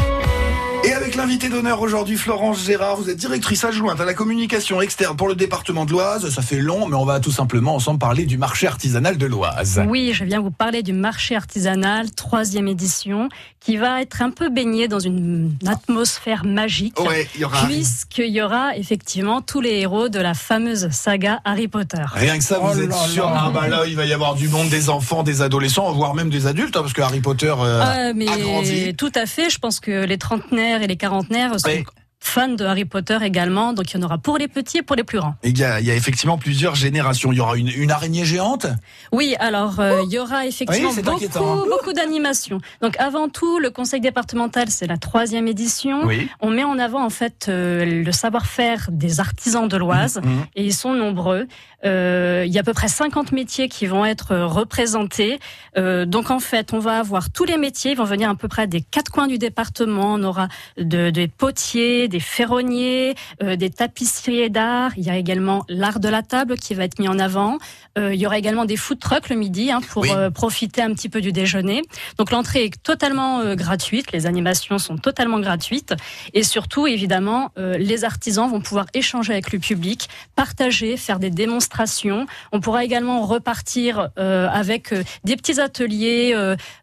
L'invité 1.28 1.50
d'honneur 1.50 1.82
aujourd'hui, 1.82 2.16
Florence 2.16 2.64
Gérard, 2.64 2.96
vous 2.96 3.10
êtes 3.10 3.18
directrice 3.18 3.62
adjointe 3.62 4.00
à 4.00 4.06
la 4.06 4.14
communication 4.14 4.80
externe 4.80 5.14
pour 5.14 5.28
le 5.28 5.34
département 5.34 5.84
de 5.84 5.90
l'Oise. 5.92 6.30
Ça 6.30 6.40
fait 6.40 6.56
long, 6.58 6.88
mais 6.88 6.96
on 6.96 7.04
va 7.04 7.20
tout 7.20 7.30
simplement 7.30 7.74
ensemble 7.74 7.98
parler 7.98 8.24
du 8.24 8.38
marché 8.38 8.66
artisanal 8.66 9.18
de 9.18 9.26
l'Oise. 9.26 9.82
Oui, 9.86 10.12
je 10.14 10.24
viens 10.24 10.40
vous 10.40 10.50
parler 10.50 10.82
du 10.82 10.94
marché 10.94 11.36
artisanal, 11.36 12.10
troisième 12.12 12.66
édition, 12.66 13.28
qui 13.60 13.76
va 13.76 14.00
être 14.00 14.22
un 14.22 14.30
peu 14.30 14.48
baigné 14.48 14.88
dans 14.88 15.00
une 15.00 15.52
atmosphère 15.66 16.46
magique. 16.46 16.98
Ouais, 16.98 17.28
il 17.34 17.42
y 17.42 17.44
aura- 17.44 17.66
Puisqu'il 17.66 18.30
y 18.32 18.40
aura 18.40 18.74
effectivement 18.78 19.42
tous 19.42 19.60
les 19.60 19.80
héros 19.80 20.08
de 20.08 20.18
la 20.20 20.32
fameuse 20.32 20.88
saga 20.92 21.42
Harry 21.44 21.68
Potter. 21.68 22.04
Rien 22.10 22.38
que 22.38 22.44
ça, 22.44 22.58
vous 22.58 22.70
Oh 22.74 22.80
êtes 22.80 22.92
sûr 22.94 23.26
là. 23.26 23.42
Ah 23.48 23.50
bah 23.52 23.68
là, 23.68 23.82
il 23.86 23.96
va 23.96 24.06
y 24.06 24.14
avoir 24.14 24.34
du 24.34 24.48
monde, 24.48 24.70
des 24.70 24.88
enfants, 24.88 25.22
des 25.24 25.42
adolescents, 25.42 25.92
voire 25.92 26.14
même 26.14 26.30
des 26.30 26.46
adultes, 26.46 26.74
hein, 26.74 26.80
parce 26.80 26.94
que 26.94 27.02
Harry 27.02 27.20
Potter 27.20 27.52
euh, 27.60 27.80
Ah, 27.84 28.12
mais 28.14 28.28
a 28.28 28.38
grandi. 28.38 28.94
tout 28.96 29.12
à 29.14 29.26
fait. 29.26 29.50
Je 29.50 29.58
pense 29.58 29.78
que 29.78 30.06
les 30.06 30.16
trentenaires 30.16 30.80
et 30.80 30.86
les 30.86 30.96
quarantenaires 30.96 31.17
sont 31.22 31.68
Ouais. 31.68 31.84
Fans 32.20 32.48
de 32.48 32.64
Harry 32.64 32.84
Potter 32.84 33.18
également. 33.22 33.72
Donc 33.72 33.92
il 33.92 33.96
y 33.96 34.00
en 34.00 34.02
aura 34.04 34.18
pour 34.18 34.38
les 34.38 34.48
petits 34.48 34.78
et 34.78 34.82
pour 34.82 34.96
les 34.96 35.04
plus 35.04 35.18
grands. 35.18 35.34
Il 35.44 35.56
y, 35.58 35.64
a, 35.64 35.80
il 35.80 35.86
y 35.86 35.90
a 35.90 35.94
effectivement 35.94 36.36
plusieurs 36.38 36.74
générations. 36.74 37.32
Il 37.32 37.38
y 37.38 37.40
aura 37.40 37.56
une, 37.56 37.68
une 37.68 37.90
araignée 37.90 38.24
géante. 38.24 38.66
Oui, 39.12 39.34
alors 39.38 39.80
euh, 39.80 40.02
il 40.04 40.12
y 40.12 40.18
aura 40.18 40.46
effectivement 40.46 40.90
Oui, 40.90 41.02
beaucoup, 41.02 41.24
hein. 41.38 41.64
beaucoup 41.70 41.92
d'animations. 41.92 42.60
Donc 42.82 42.96
avant 42.98 43.28
tout, 43.28 43.58
le 43.58 43.70
conseil 43.70 44.00
départemental, 44.00 44.68
c'est 44.70 44.86
la 44.86 44.96
troisième 44.98 45.48
édition. 45.48 46.04
Oui. 46.04 46.28
On 46.40 46.50
met 46.50 46.64
en 46.64 46.78
avant 46.78 47.04
en 47.04 47.10
fait 47.10 47.46
euh, 47.48 47.84
le 48.04 48.12
savoir-faire 48.12 48.88
des 48.90 49.20
artisans 49.20 49.68
de 49.68 49.76
l'Oise 49.76 50.20
Mhm. 50.22 50.44
et 50.56 50.64
ils 50.64 50.74
sont 50.74 50.92
nombreux. 50.94 51.46
Euh, 51.84 52.42
il 52.46 52.52
y 52.52 52.58
a 52.58 52.60
à 52.60 52.64
peu 52.64 52.72
près 52.74 52.88
50 52.88 53.30
métiers 53.32 53.68
qui 53.68 53.86
vont 53.86 54.04
être 54.04 54.34
représentés. 54.36 55.38
Donc 55.76 56.30
en 56.30 56.40
fait, 56.40 56.72
on 56.72 56.78
va 56.80 56.98
avoir 56.98 57.30
tous 57.30 57.44
les 57.44 57.56
métiers, 57.56 57.92
ils 57.92 57.96
vont 57.96 58.04
venir 58.04 58.28
à 58.30 58.34
peu 58.34 58.48
près 58.48 58.66
des 58.66 58.80
quatre 58.80 59.10
coins 59.12 59.28
du 59.28 59.38
département. 59.38 60.14
On 60.14 60.22
aura 60.24 60.48
de- 60.76 61.10
des 61.10 61.28
potiers, 61.28 62.07
des 62.08 62.20
ferronniers, 62.20 63.14
euh, 63.42 63.56
des 63.56 63.70
tapisseries 63.70 64.50
d'art. 64.50 64.92
Il 64.96 65.04
y 65.04 65.10
a 65.10 65.16
également 65.16 65.64
l'art 65.68 66.00
de 66.00 66.08
la 66.08 66.22
table 66.22 66.56
qui 66.56 66.74
va 66.74 66.84
être 66.84 66.98
mis 66.98 67.08
en 67.08 67.18
avant. 67.18 67.58
Euh, 67.98 68.14
il 68.14 68.20
y 68.20 68.26
aura 68.26 68.38
également 68.38 68.64
des 68.64 68.76
food 68.76 68.98
trucks 68.98 69.28
le 69.28 69.36
midi 69.36 69.70
hein, 69.70 69.80
pour 69.90 70.02
Oui. 70.02 70.10
euh, 70.14 70.30
profiter 70.30 70.82
un 70.82 70.92
petit 70.94 71.08
peu 71.08 71.20
du 71.20 71.32
déjeuner. 71.32 71.82
Donc 72.16 72.30
l'entrée 72.30 72.64
est 72.64 72.82
totalement 72.82 73.54
gratuite, 73.54 74.12
les 74.12 74.26
animations 74.26 74.78
sont 74.78 74.96
totalement 74.96 75.40
gratuites 75.40 75.94
et 76.34 76.42
surtout 76.42 76.86
évidemment 76.86 77.50
les 77.56 78.04
artisans 78.04 78.48
vont 78.48 78.60
pouvoir 78.60 78.86
échanger 78.94 79.32
avec 79.32 79.52
le 79.52 79.58
public, 79.58 80.08
partager, 80.36 80.96
faire 80.96 81.18
des 81.18 81.30
démonstrations 81.30 81.48
démonstration. 81.48 82.26
On 82.52 82.60
pourra 82.60 82.84
également 82.84 83.22
repartir 83.24 84.10
avec 84.16 84.94
des 85.24 85.36
petits 85.36 85.60
ateliers 85.60 86.34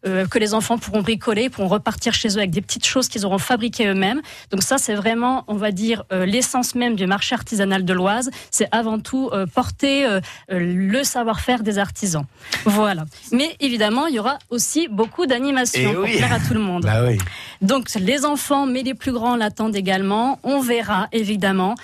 que 0.04 0.38
les 0.38 0.54
enfants 0.54 0.76
pourront 0.78 1.02
bricoler, 1.02 1.48
pourront 1.50 1.68
repartir 1.68 2.12
chez 2.14 2.28
eux 2.34 2.38
avec 2.38 2.50
des 2.50 2.60
petites 2.60 2.84
choses 2.86 3.08
qu'ils 3.08 3.24
auront 3.24 3.38
fabriquées 3.38 3.86
eux-mêmes. 3.86 4.20
Donc 4.50 4.62
ça, 4.62 4.76
c'est 4.78 4.94
vraiment, 4.94 5.15
on 5.24 5.54
va 5.54 5.70
dire, 5.72 6.04
euh, 6.12 6.26
l'essence 6.26 6.74
même 6.74 6.96
du 6.96 7.06
marché 7.06 7.34
artisanal 7.34 7.84
de 7.84 7.92
l'Oise. 7.92 8.30
C'est 8.50 8.68
avant 8.72 8.98
tout 8.98 9.30
euh, 9.32 9.46
porter 9.46 10.06
euh, 10.06 10.20
le 10.48 11.02
savoir-faire 11.04 11.62
des 11.62 11.78
artisans. 11.78 12.24
Voilà. 12.64 13.04
Mais 13.32 13.56
évidemment, 13.60 14.06
il 14.06 14.14
y 14.14 14.18
aura 14.18 14.38
aussi 14.50 14.88
beaucoup 14.88 15.26
d'animations 15.26 15.90
Eh 15.90 15.94
pour 15.94 16.04
oui. 16.04 16.16
plaire 16.16 16.32
à 16.32 16.40
tout 16.40 16.54
le 16.54 16.60
monde. 16.60 16.82
Bah 16.84 17.02
oui. 17.06 17.18
Donc 17.62 17.88
les 17.94 18.24
enfants, 18.24 18.66
mais 18.66 18.82
les 18.82 18.94
plus 18.94 19.12
grands 19.12 19.36
l'attendent 19.36 19.76
également. 19.76 20.38
On 20.42 20.60
verra 20.60 21.08
évidemment. 21.12 21.74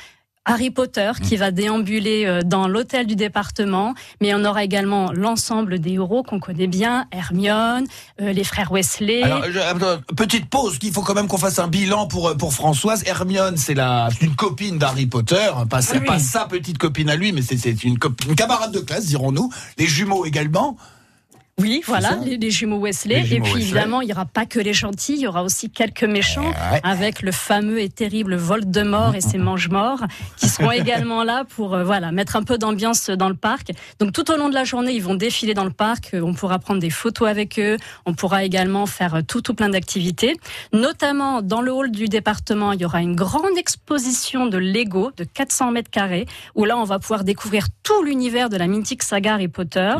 Harry 0.45 0.71
Potter 0.71 1.13
qui 1.23 1.37
va 1.37 1.53
déambuler 1.53 2.25
euh, 2.27 2.41
dans 2.45 2.67
l'hôtel 2.67 3.07
du 3.07 3.15
département, 3.15 3.95
mais 4.21 4.35
on 4.35 4.45
aura 4.45 4.65
également 4.65 5.13
l'ensemble 5.13 5.79
des 5.79 5.93
héros 5.93 6.25
qu'on 6.25 6.41
connaît 6.41 6.67
bien, 6.67 7.07
Hermione, 7.13 7.87
euh, 8.21 8.33
les 8.33 8.43
frères 8.43 8.73
Wesley. 8.73 9.23
Alors, 9.23 9.45
je- 9.49 9.59
attends, 9.61 10.01
petite 10.17 10.47
pause, 10.51 10.79
qu'il 10.79 10.93
faut 10.93 11.03
quand 11.03 11.15
même 11.15 11.29
qu'on 11.29 11.39
fasse 11.39 11.61
un 11.61 11.69
bilan 11.69 12.09
pour, 12.09 12.29
euh, 12.29 12.35
pour 12.35 12.53
Françoise. 12.53 13.05
Hermione, 13.07 13.57
c'est 13.57 13.75
la, 13.75 14.09
c'est 14.11 14.27
une 14.27 14.35
copine 14.35 14.79
d'Harry 14.79 15.07
Potter, 15.07 15.49
hein, 15.57 15.67
pas, 15.67 15.81
Oui. 15.93 16.01
pas 16.05 16.19
sa 16.19 16.47
petite 16.47 16.79
copine 16.79 17.09
à 17.09 17.15
lui, 17.15 17.31
mais 17.33 17.43
c'est, 17.43 17.57
c'est 17.57 17.85
une, 17.85 17.97
une 18.29 18.35
camarade 18.35 18.73
de 18.73 18.81
classe, 18.81 19.07
dirons-nous. 19.07 19.51
Les 19.79 19.87
jumeaux 19.87 20.25
également. 20.27 20.77
Oui, 21.61 21.83
voilà, 21.87 22.17
les, 22.25 22.39
les 22.39 22.51
jumeaux 22.51 22.79
Wesley. 22.81 23.21
Les 23.21 23.27
jumeaux 23.27 23.37
et 23.37 23.41
puis 23.43 23.53
Wesley. 23.61 23.63
évidemment, 23.79 24.01
il 24.01 24.07
n'y 24.07 24.13
aura 24.13 24.25
pas 24.25 24.47
que 24.47 24.59
les 24.59 24.73
gentils, 24.73 25.13
il 25.13 25.21
y 25.21 25.27
aura 25.27 25.43
aussi 25.43 25.69
quelques 25.71 26.03
méchants, 26.05 26.49
Ouais. 26.49 26.81
avec 26.83 27.21
le 27.21 27.31
fameux 27.31 27.79
et 27.81 27.91
terrible 27.91 28.37
Voldemort 28.37 29.15
et 29.15 29.21
ses 29.21 29.37
mange-morts, 29.51 30.01
qui 30.39 30.49
seront 30.49 30.71
également 30.73 31.25
là 31.25 31.45
pour 31.45 31.75
euh, 31.75 31.85
voilà 31.85 32.11
mettre 32.11 32.37
un 32.37 32.43
peu 32.43 32.57
d'ambiance 32.57 33.11
dans 33.11 33.29
le 33.29 33.35
parc. 33.35 33.71
Donc 34.01 34.13
tout 34.13 34.31
au 34.31 34.37
long 34.39 34.49
de 34.49 34.55
la 34.55 34.65
journée, 34.65 34.93
ils 34.93 35.03
vont 35.03 35.15
défiler 35.15 35.53
dans 35.53 35.65
le 35.65 35.71
parc. 35.71 36.15
Euh, 36.15 36.23
On 36.23 36.33
pourra 36.33 36.59
prendre 36.59 36.81
des 36.81 36.89
photos 36.91 37.29
avec 37.29 37.59
eux. 37.59 37.77
On 38.07 38.15
pourra 38.15 38.45
également 38.45 38.87
faire 38.87 39.17
euh, 39.17 39.21
tout 39.23 39.43
tout 39.43 39.53
plein 39.55 39.69
d'activités. 39.69 40.35
Notamment 40.73 41.43
dans 41.43 41.61
le 41.61 41.71
hall 41.71 41.91
du 41.91 42.07
département, 42.07 42.73
il 42.73 42.81
y 42.81 42.85
aura 42.87 43.03
une 43.03 43.15
grande 43.15 43.59
exposition 43.59 44.47
de 44.47 44.57
Lego 44.57 45.11
de 45.19 45.25
400 45.25 45.71
mètres 45.73 45.91
carrés, 45.91 46.25
où 46.55 46.65
là 46.65 46.79
on 46.79 46.85
va 46.85 46.99
pouvoir 46.99 47.25
découvrir 47.25 47.67
tout 47.83 48.03
l'univers 48.03 48.49
de 48.49 48.57
la 48.57 48.67
mythique 48.69 49.03
saga 49.03 49.35
Harry 49.35 49.49
Potter. 49.49 49.93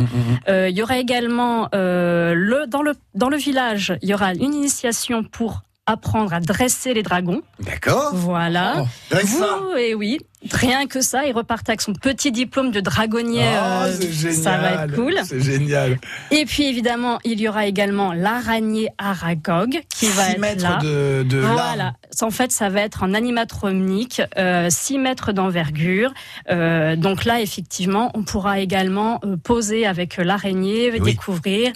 Euh, 0.49 0.71
il 0.71 0.77
y 0.79 0.83
aura 0.83 0.97
également 0.97 1.42
euh, 1.75 2.67
dans, 2.67 2.83
le, 2.83 2.95
dans 3.15 3.29
le 3.29 3.37
village, 3.37 3.97
il 4.03 4.09
y 4.09 4.15
aura 4.15 4.35
une 4.35 4.55
initiation 4.55 5.23
pour 5.25 5.63
apprendre 5.87 6.33
à 6.33 6.41
dresser 6.41 6.95
les 6.95 7.03
dragons. 7.03 7.43
D'accord. 7.61 8.11
Voilà. 8.15 8.75
Oh, 8.83 8.87
rien 9.11 9.21
que 9.21 9.27
Vous, 9.27 9.39
ça. 9.39 9.59
et 9.81 9.95
oui, 9.95 10.19
rien 10.53 10.87
que 10.87 11.01
ça, 11.01 11.27
il 11.27 11.33
repart 11.33 11.69
avec 11.69 11.81
son 11.81 11.93
petit 11.93 12.31
diplôme 12.31 12.71
de 12.71 12.81
dragonnier. 12.81 13.43
Euh, 13.45 13.93
c'est 13.93 14.13
génial. 14.13 14.43
ça 14.43 14.57
va 14.59 14.85
être 14.85 14.95
cool. 14.95 15.15
C'est 15.25 15.41
génial. 15.41 15.99
Et 16.31 16.45
puis 16.45 16.65
évidemment, 16.69 17.19
il 17.25 17.41
y 17.41 17.49
aura 17.49 17.67
également 17.67 18.13
l'araignée 18.13 18.91
Aragog 18.99 19.81
qui 19.95 20.07
va 20.07 20.27
6 20.27 20.31
être 20.33 20.39
mètres 20.41 20.63
là. 20.63 20.79
de, 20.83 21.25
de 21.25 21.39
Voilà. 21.39 21.95
En 22.21 22.31
fait, 22.31 22.53
ça 22.53 22.69
va 22.69 22.83
être 22.83 23.03
en 23.03 23.13
animatronique, 23.15 24.23
euh, 24.39 24.69
6 24.71 24.99
mètres 24.99 25.33
d'envergure. 25.33 26.13
Euh, 26.51 26.95
donc 26.95 27.25
là, 27.25 27.41
effectivement, 27.41 28.13
on 28.15 28.23
pourra 28.23 28.61
également 28.61 29.19
euh, 29.25 29.37
poser 29.37 29.85
avec 29.87 30.19
euh, 30.19 30.23
l'araignée, 30.25 30.91
Oui. 30.93 31.01
découvrir. 31.01 31.73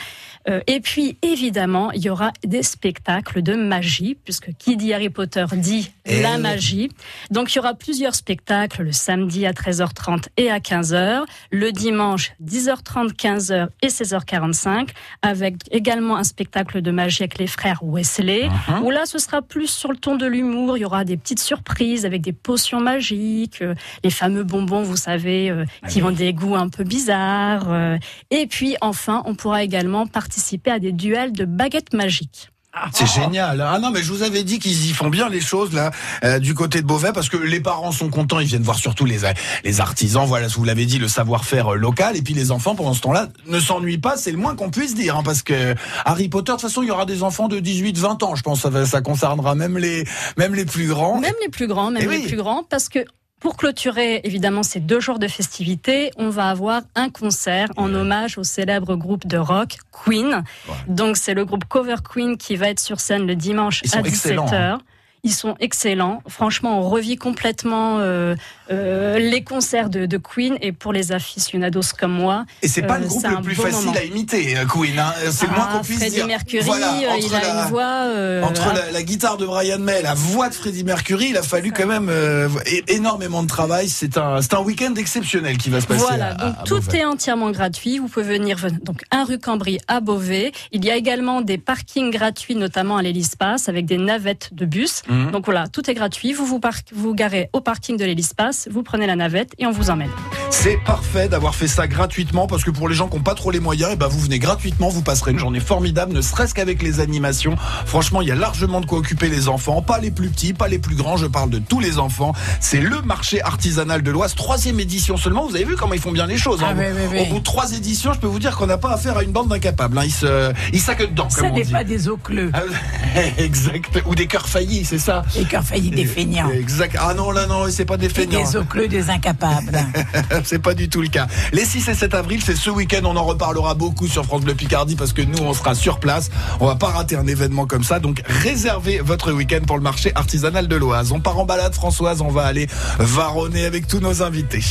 Euh, 0.48 0.60
et 0.66 0.80
puis, 0.80 1.16
évidemment, 1.22 1.90
il 1.92 2.02
y 2.02 2.10
aura 2.10 2.32
des 2.44 2.62
spectacles 2.62 3.42
de 3.42 3.54
magie, 3.54 4.16
puisque 4.24 4.52
qui 4.58 4.76
dit 4.76 4.92
Harry 4.92 5.10
Potter 5.10 5.44
dit 5.52 5.90
Eh 6.04 6.22
la 6.22 6.38
magie. 6.38 6.90
Donc, 7.30 7.52
il 7.52 7.56
y 7.56 7.58
aura 7.58 7.74
plusieurs 7.74 8.14
spectacles 8.14 8.82
le 8.84 8.92
samedi 8.92 9.44
à 9.46 9.52
13h30 9.52 10.26
et 10.36 10.50
à 10.50 10.58
15h, 10.58 11.24
le 11.50 11.72
dimanche 11.72 12.32
10h30, 12.44 13.12
15h 13.14 13.68
et 13.82 13.88
16h45, 13.88 14.90
avec 15.22 15.56
également 15.70 16.16
un 16.16 16.24
spectacle 16.24 16.80
de 16.80 16.90
magie 16.90 17.22
avec 17.24 17.38
les 17.38 17.46
frères 17.46 17.80
Wesley, 17.82 18.48
Uh-huh. 18.68 18.82
où 18.82 18.90
là, 18.90 19.06
ce 19.06 19.18
sera 19.18 19.42
plus 19.42 19.66
sur 19.68 19.90
le 19.90 19.98
ton 19.98 20.16
de 20.16 20.26
l'humour. 20.26 20.76
Il 20.76 20.80
y 20.80 20.84
aura 20.84 21.04
des 21.04 21.16
petites 21.16 21.40
surprises 21.40 22.04
avec 22.06 22.22
des 22.22 22.32
potions 22.32 22.80
magiques, 22.80 23.62
euh, 23.62 23.74
les 24.04 24.10
fameux 24.10 24.44
bonbons, 24.44 24.82
vous 24.82 24.96
savez, 24.96 25.50
euh, 25.50 25.64
qui 25.88 26.02
ont 26.02 26.10
des 26.10 26.32
goûts 26.32 26.54
un 26.54 26.68
peu 26.68 26.84
bizarres. 26.84 27.96
et 28.30 28.46
puis, 28.46 28.76
enfin, 28.80 29.22
on 29.26 29.34
pourra 29.34 29.62
également 29.62 30.06
participer 30.06 30.35
à 30.66 30.78
des 30.78 30.92
duels 30.92 31.32
de 31.32 31.44
baguettes 31.44 31.92
magiques. 31.92 32.50
C'est 32.92 33.06
génial. 33.06 33.62
Ah 33.66 33.78
non, 33.78 33.90
mais 33.90 34.02
je 34.02 34.12
vous 34.12 34.22
avais 34.22 34.42
dit 34.44 34.58
qu'ils 34.58 34.90
y 34.90 34.92
font 34.92 35.08
bien 35.08 35.30
les 35.30 35.40
choses 35.40 35.72
là 35.72 35.90
euh, 36.24 36.38
du 36.38 36.52
côté 36.54 36.82
de 36.82 36.86
Beauvais 36.86 37.12
parce 37.14 37.30
que 37.30 37.38
les 37.38 37.60
parents 37.60 37.90
sont 37.90 38.10
contents, 38.10 38.38
ils 38.38 38.46
viennent 38.46 38.62
voir 38.62 38.78
surtout 38.78 39.06
les 39.06 39.20
les 39.64 39.80
artisans. 39.80 40.26
Voilà, 40.26 40.48
vous 40.48 40.64
l'avez 40.64 40.84
dit, 40.84 40.98
le 40.98 41.08
savoir-faire 41.08 41.72
euh, 41.72 41.76
local 41.76 42.16
et 42.16 42.22
puis 42.22 42.34
les 42.34 42.50
enfants 42.50 42.74
pendant 42.74 42.92
ce 42.92 43.00
temps-là 43.00 43.28
ne 43.46 43.60
s'ennuient 43.60 43.96
pas, 43.96 44.18
c'est 44.18 44.30
le 44.30 44.36
moins 44.36 44.54
qu'on 44.54 44.70
puisse 44.70 44.94
dire 44.94 45.16
hein, 45.16 45.22
parce 45.24 45.42
que 45.42 45.74
Harry 46.04 46.28
Potter 46.28 46.52
de 46.52 46.56
toute 46.56 46.68
façon, 46.68 46.82
il 46.82 46.88
y 46.88 46.90
aura 46.90 47.06
des 47.06 47.22
enfants 47.22 47.48
de 47.48 47.60
18 47.60 47.96
20 47.96 48.22
ans, 48.22 48.34
je 48.34 48.42
pense 48.42 48.60
ça 48.60 48.84
ça 48.86 49.00
concernera 49.00 49.54
même 49.54 49.78
les 49.78 50.04
même 50.36 50.54
les 50.54 50.66
plus 50.66 50.86
grands. 50.86 51.18
Même 51.18 51.32
les 51.42 51.48
plus 51.48 51.68
grands, 51.68 51.90
même 51.90 52.02
Eh 52.04 52.08
les 52.10 52.18
oui. 52.18 52.26
plus 52.26 52.36
grands, 52.36 52.62
parce 52.62 52.90
que 52.90 52.98
pour 53.40 53.56
clôturer 53.56 54.20
évidemment 54.24 54.62
ces 54.62 54.80
deux 54.80 55.00
jours 55.00 55.18
de 55.18 55.28
festivités, 55.28 56.10
on 56.16 56.30
va 56.30 56.48
avoir 56.48 56.82
un 56.94 57.10
concert 57.10 57.68
en 57.76 57.92
hommage 57.94 58.38
au 58.38 58.44
célèbre 58.44 58.96
groupe 58.96 59.26
de 59.26 59.36
rock 59.36 59.76
Queen. 59.92 60.42
Donc 60.88 61.16
c'est 61.16 61.34
le 61.34 61.44
groupe 61.44 61.64
Cover 61.66 61.96
Queen 62.08 62.38
qui 62.38 62.56
va 62.56 62.68
être 62.68 62.80
sur 62.80 63.00
scène 63.00 63.26
le 63.26 63.36
dimanche 63.36 63.82
à 63.92 64.00
17h. 64.00 64.06
excellents, 64.06 64.52
hein. 64.52 64.78
Ils 65.26 65.32
sont 65.34 65.56
excellents. 65.58 66.22
Franchement, 66.28 66.78
on 66.78 66.88
revit 66.88 67.16
complètement 67.16 67.98
euh, 67.98 68.36
euh, 68.70 69.18
les 69.18 69.42
concerts 69.42 69.90
de, 69.90 70.06
de 70.06 70.16
Queen. 70.18 70.56
Et 70.60 70.70
pour 70.70 70.92
les 70.92 71.10
aficionados 71.10 71.80
comme 71.98 72.12
moi, 72.12 72.44
Et 72.62 72.68
c'est 72.68 72.82
pas 72.82 72.94
euh, 72.94 72.98
le 73.00 73.06
groupe 73.08 73.20
c'est 73.22 73.28
le 73.34 73.42
plus 73.42 73.56
facile 73.56 73.86
moment. 73.86 73.98
à 73.98 74.04
imiter, 74.04 74.56
euh, 74.56 74.64
Queen. 74.66 74.96
Hein. 74.98 75.12
C'est 75.32 75.46
le 75.48 75.52
moins 75.52 75.66
Ah, 75.68 75.72
qu'on 75.78 75.82
puisse 75.82 75.98
Freddie 75.98 76.14
dire. 76.14 76.26
Mercury, 76.28 76.62
Voilà, 76.64 76.92
euh, 76.94 77.18
il 77.20 77.34
a 77.34 77.40
la- 77.40 77.62
une 77.64 77.68
voix. 77.70 77.82
euh, 78.06 78.42
Entre 78.44 78.72
la, 78.72 78.92
la 78.92 79.02
guitare 79.02 79.36
de 79.36 79.46
Brian 79.46 79.80
May 79.80 79.98
et 79.98 80.02
la 80.02 80.14
voix 80.14 80.48
de 80.48 80.54
Freddie 80.54 80.84
Mercury, 80.84 81.30
il 81.30 81.36
a 81.36 81.42
fallu 81.42 81.72
quand 81.72 81.86
même 81.88 82.08
euh, 82.08 82.48
énormément 82.86 83.42
de 83.42 83.48
travail. 83.48 83.88
C'est 83.88 84.16
un, 84.18 84.38
un 84.38 84.60
week-end 84.60 84.94
exceptionnel 84.94 85.58
qui 85.58 85.70
va 85.70 85.80
se 85.80 85.86
passer. 85.88 86.04
Voilà, 86.06 86.28
à- 86.28 86.34
donc 86.34 86.54
à 86.60 86.62
tout 86.62 86.76
Beauvais. 86.80 86.98
est 86.98 87.04
entièrement 87.04 87.50
gratuit. 87.50 87.98
Vous 87.98 88.06
pouvez 88.08 88.24
venir 88.38 88.58
ven- 88.58 88.78
donc 88.82 89.02
un 89.10 89.24
rue 89.24 89.38
Cambry 89.40 89.78
à 89.88 89.98
Beauvais. 90.00 90.52
Il 90.70 90.84
y 90.84 90.90
a 90.90 90.94
également 90.96 91.40
des 91.40 91.58
parkings 91.58 92.10
gratuits, 92.12 92.54
notamment 92.54 92.96
à 92.96 93.02
l'Hélispace, 93.02 93.68
avec 93.68 93.86
des 93.86 93.98
navettes 93.98 94.50
de 94.52 94.64
bus. 94.66 95.02
Mhm. 95.16 95.30
Donc 95.32 95.44
voilà, 95.44 95.68
tout 95.68 95.88
est 95.90 95.94
gratuit. 95.94 96.32
Vous 96.32 96.46
vous, 96.46 96.60
par- 96.60 96.74
vous 96.94 97.14
garez 97.14 97.48
au 97.52 97.60
parking 97.60 97.96
de 97.96 98.04
l'Hélispace, 98.04 98.68
vous 98.70 98.82
prenez 98.82 99.06
la 99.06 99.16
navette 99.16 99.52
et 99.58 99.66
on 99.66 99.70
vous 99.72 99.90
emmène. 99.90 100.10
C'est 100.50 100.78
parfait 100.86 101.28
d'avoir 101.28 101.54
fait 101.54 101.68
ça 101.68 101.86
gratuitement 101.86 102.46
parce 102.46 102.64
que 102.64 102.70
pour 102.70 102.88
les 102.88 102.94
gens 102.94 103.08
qui 103.08 103.16
n'ont 103.16 103.22
pas 103.22 103.34
trop 103.34 103.50
les 103.50 103.60
moyens, 103.60 103.90
eh 103.92 103.96
ben 103.96 104.08
vous 104.08 104.20
venez 104.20 104.38
gratuitement, 104.38 104.88
vous 104.88 105.02
passerez 105.02 105.32
une 105.32 105.38
journée 105.38 105.60
formidable, 105.60 106.12
ne 106.12 106.20
serait-ce 106.20 106.54
qu'avec 106.54 106.82
les 106.82 107.00
animations. 107.00 107.56
Franchement, 107.86 108.22
il 108.22 108.28
y 108.28 108.30
a 108.30 108.34
largement 108.34 108.80
de 108.80 108.86
quoi 108.86 108.98
occuper 108.98 109.28
les 109.28 109.48
enfants, 109.48 109.82
pas 109.82 109.98
les 109.98 110.10
plus 110.10 110.28
petits, 110.28 110.52
pas 110.52 110.68
les 110.68 110.78
plus 110.78 110.94
grands, 110.96 111.16
je 111.16 111.26
parle 111.26 111.50
de 111.50 111.58
tous 111.58 111.80
les 111.80 111.98
enfants. 111.98 112.32
C'est 112.60 112.80
le 112.80 113.00
marché 113.02 113.42
artisanal 113.42 114.02
de 114.02 114.10
l'Oise, 114.10 114.34
troisième 114.34 114.80
édition 114.80 115.16
seulement. 115.16 115.46
Vous 115.46 115.54
avez 115.56 115.64
vu 115.64 115.76
comment 115.76 115.94
ils 115.94 116.00
font 116.00 116.12
bien 116.12 116.26
les 116.26 116.36
choses. 116.38 116.62
hein. 116.62 116.68
Ah, 116.70 116.74
oui, 116.76 116.84
oui, 116.94 117.02
oui. 117.12 117.18
Au 117.20 117.26
bout 117.26 117.38
de 117.38 117.44
trois 117.44 117.72
éditions, 117.72 118.12
je 118.12 118.18
peux 118.18 118.26
vous 118.26 118.38
dire 118.38 118.56
qu'on 118.56 118.66
n'a 118.66 118.78
pas 118.78 118.92
affaire 118.92 119.16
à 119.18 119.22
une 119.22 119.32
bande 119.32 119.48
d'incapables. 119.48 119.98
hein. 119.98 120.02
Ils 120.04 120.12
se, 120.12 120.52
ils 120.72 120.80
s'accueillent 120.80 121.08
dedans, 121.10 121.28
Ça 121.30 121.50
n'est 121.50 121.64
pas 121.64 121.84
des 121.84 121.98
cleux. 122.22 122.50
Ah, 122.54 122.60
exact. 123.38 124.02
Ou 124.06 124.14
des 124.14 124.26
cœurs 124.26 124.48
faillis, 124.48 124.84
c'est 124.84 124.98
ça. 124.98 125.05
Les 125.36 125.44
cœurs 125.44 125.64
faillis 125.64 125.90
des 125.90 126.04
feignants. 126.04 126.50
Exact. 126.50 126.96
Ah 127.00 127.14
non, 127.14 127.30
là 127.30 127.46
non, 127.46 127.66
c'est 127.70 127.84
pas 127.84 127.96
des 127.96 128.06
Et 128.06 128.08
feignants. 128.10 128.40
des 128.40 128.56
os 128.56 128.64
cleux 128.68 128.88
des 128.88 129.10
incapables. 129.10 129.78
c'est 130.44 130.60
pas 130.60 130.74
du 130.74 130.88
tout 130.88 131.00
le 131.02 131.08
cas. 131.08 131.26
Les 131.52 131.64
6 131.64 131.88
et 131.88 131.94
7 131.94 132.14
avril, 132.14 132.40
c'est 132.44 132.56
ce 132.56 132.70
week-end. 132.70 133.00
On 133.04 133.16
en 133.16 133.24
reparlera 133.24 133.74
beaucoup 133.74 134.06
sur 134.08 134.24
France 134.24 134.42
Bleu 134.42 134.54
Picardie 134.54 134.96
parce 134.96 135.12
que 135.12 135.22
nous, 135.22 135.38
on 135.42 135.54
sera 135.54 135.74
sur 135.74 136.00
place. 136.00 136.30
On 136.60 136.66
va 136.66 136.76
pas 136.76 136.88
rater 136.88 137.16
un 137.16 137.26
événement 137.26 137.66
comme 137.66 137.84
ça. 137.84 137.98
Donc, 138.00 138.22
réservez 138.28 138.98
votre 139.00 139.32
week-end 139.32 139.60
pour 139.66 139.76
le 139.76 139.82
marché 139.82 140.12
artisanal 140.14 140.68
de 140.68 140.76
l'Oise. 140.76 141.12
On 141.12 141.20
part 141.20 141.38
en 141.38 141.44
balade, 141.44 141.74
Françoise. 141.74 142.20
On 142.20 142.30
va 142.30 142.44
aller 142.44 142.66
varonner 142.98 143.64
avec 143.64 143.86
tous 143.86 144.00
nos 144.00 144.22
invités. 144.22 144.62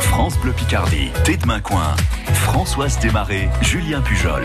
France 0.00 0.34
Bleu 0.42 0.52
Picardie, 0.52 1.10
Tête 1.24 1.44
Main 1.46 1.60
Coin, 1.60 1.94
Françoise 2.32 2.98
Desmarais, 3.00 3.48
Julien 3.60 4.00
Pujol. 4.00 4.44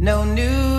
No 0.00 0.24
New 0.24 0.69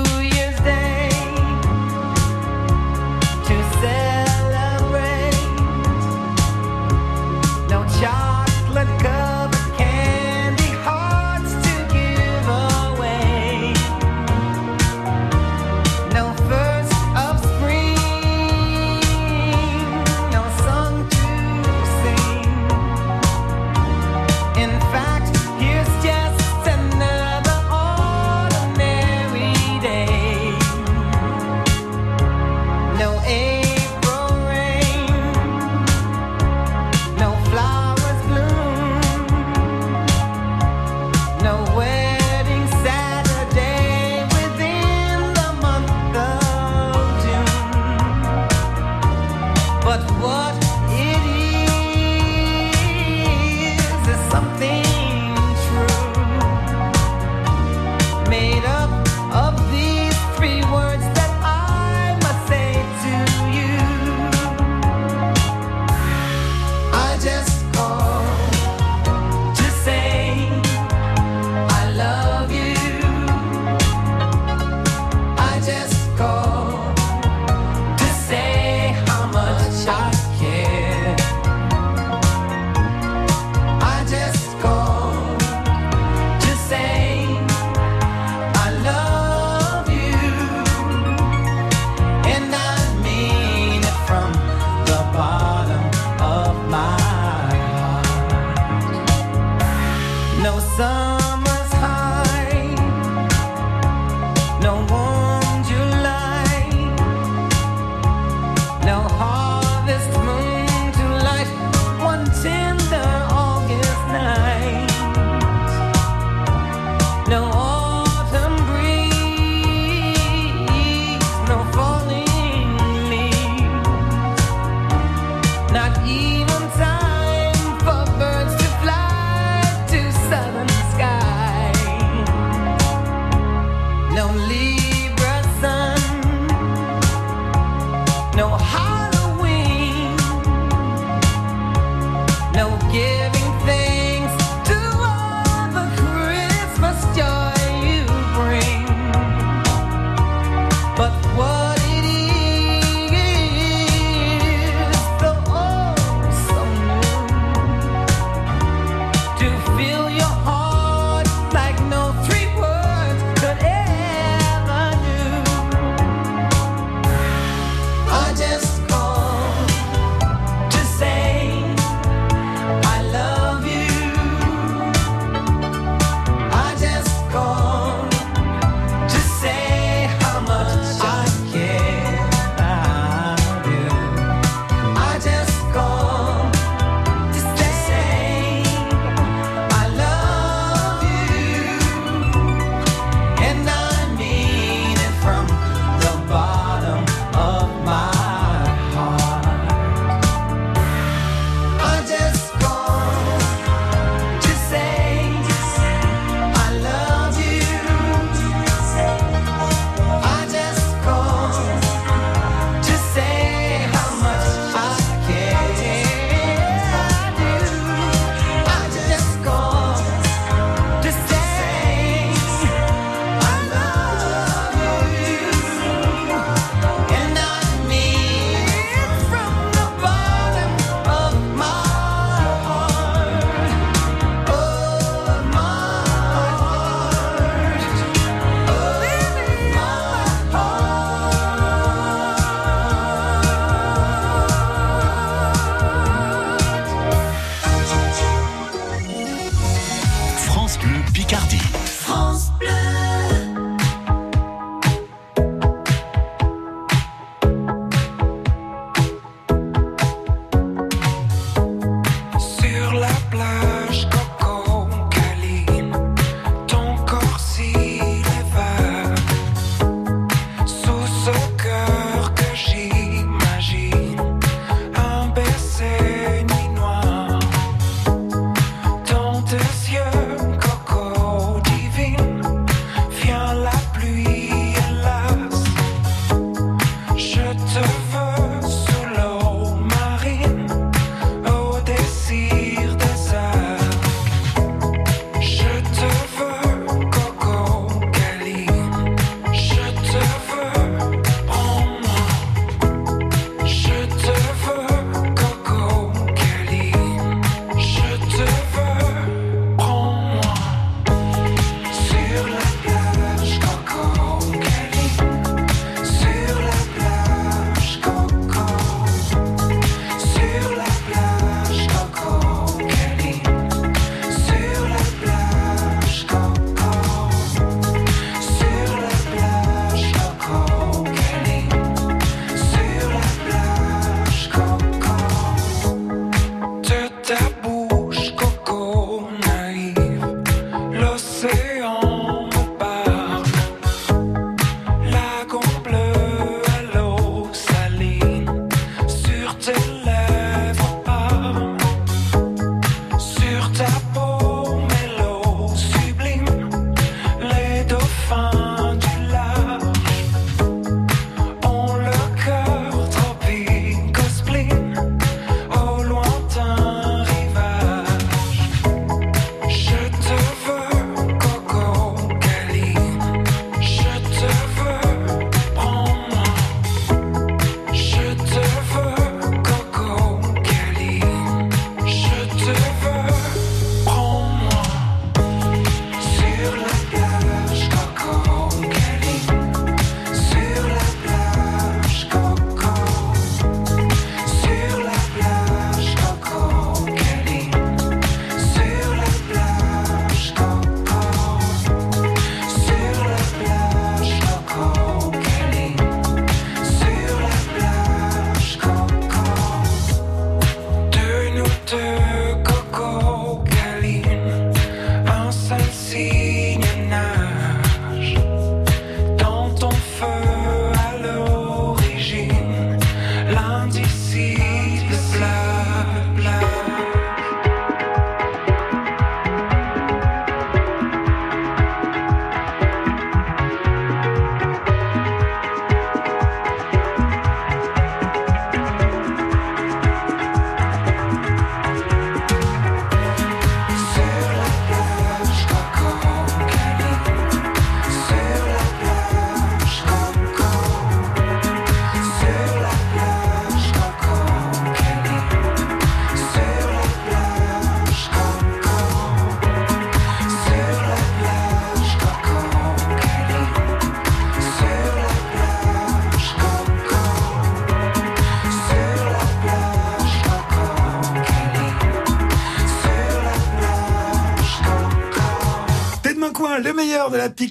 no 100.43 100.59
sun. 100.59 101.20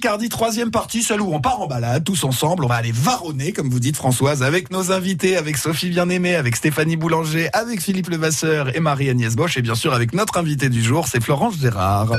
Picardie, 0.01 0.29
troisième 0.29 0.71
partie, 0.71 1.03
celle 1.03 1.21
où 1.21 1.31
on 1.31 1.39
part 1.39 1.61
en 1.61 1.67
balade 1.67 2.03
tous 2.03 2.23
ensemble. 2.23 2.65
On 2.65 2.67
va 2.67 2.73
aller 2.73 2.91
varonner, 2.91 3.51
comme 3.53 3.69
vous 3.69 3.79
dites 3.79 3.95
Françoise, 3.95 4.41
avec 4.41 4.71
nos 4.71 4.91
invités, 4.91 5.37
avec 5.37 5.57
Sophie 5.57 5.91
Bien-Aimée, 5.91 6.33
avec 6.35 6.55
Stéphanie 6.55 6.95
Boulanger, 6.95 7.49
avec 7.53 7.79
Philippe 7.81 8.09
Levasseur 8.09 8.75
et 8.75 8.79
Marie-Agnès 8.79 9.35
Bosch, 9.35 9.57
et 9.57 9.61
bien 9.61 9.75
sûr 9.75 9.93
avec 9.93 10.13
notre 10.15 10.37
invité 10.39 10.69
du 10.69 10.81
jour, 10.83 11.07
c'est 11.07 11.21
Florence 11.21 11.59
Gérard. 11.61 12.13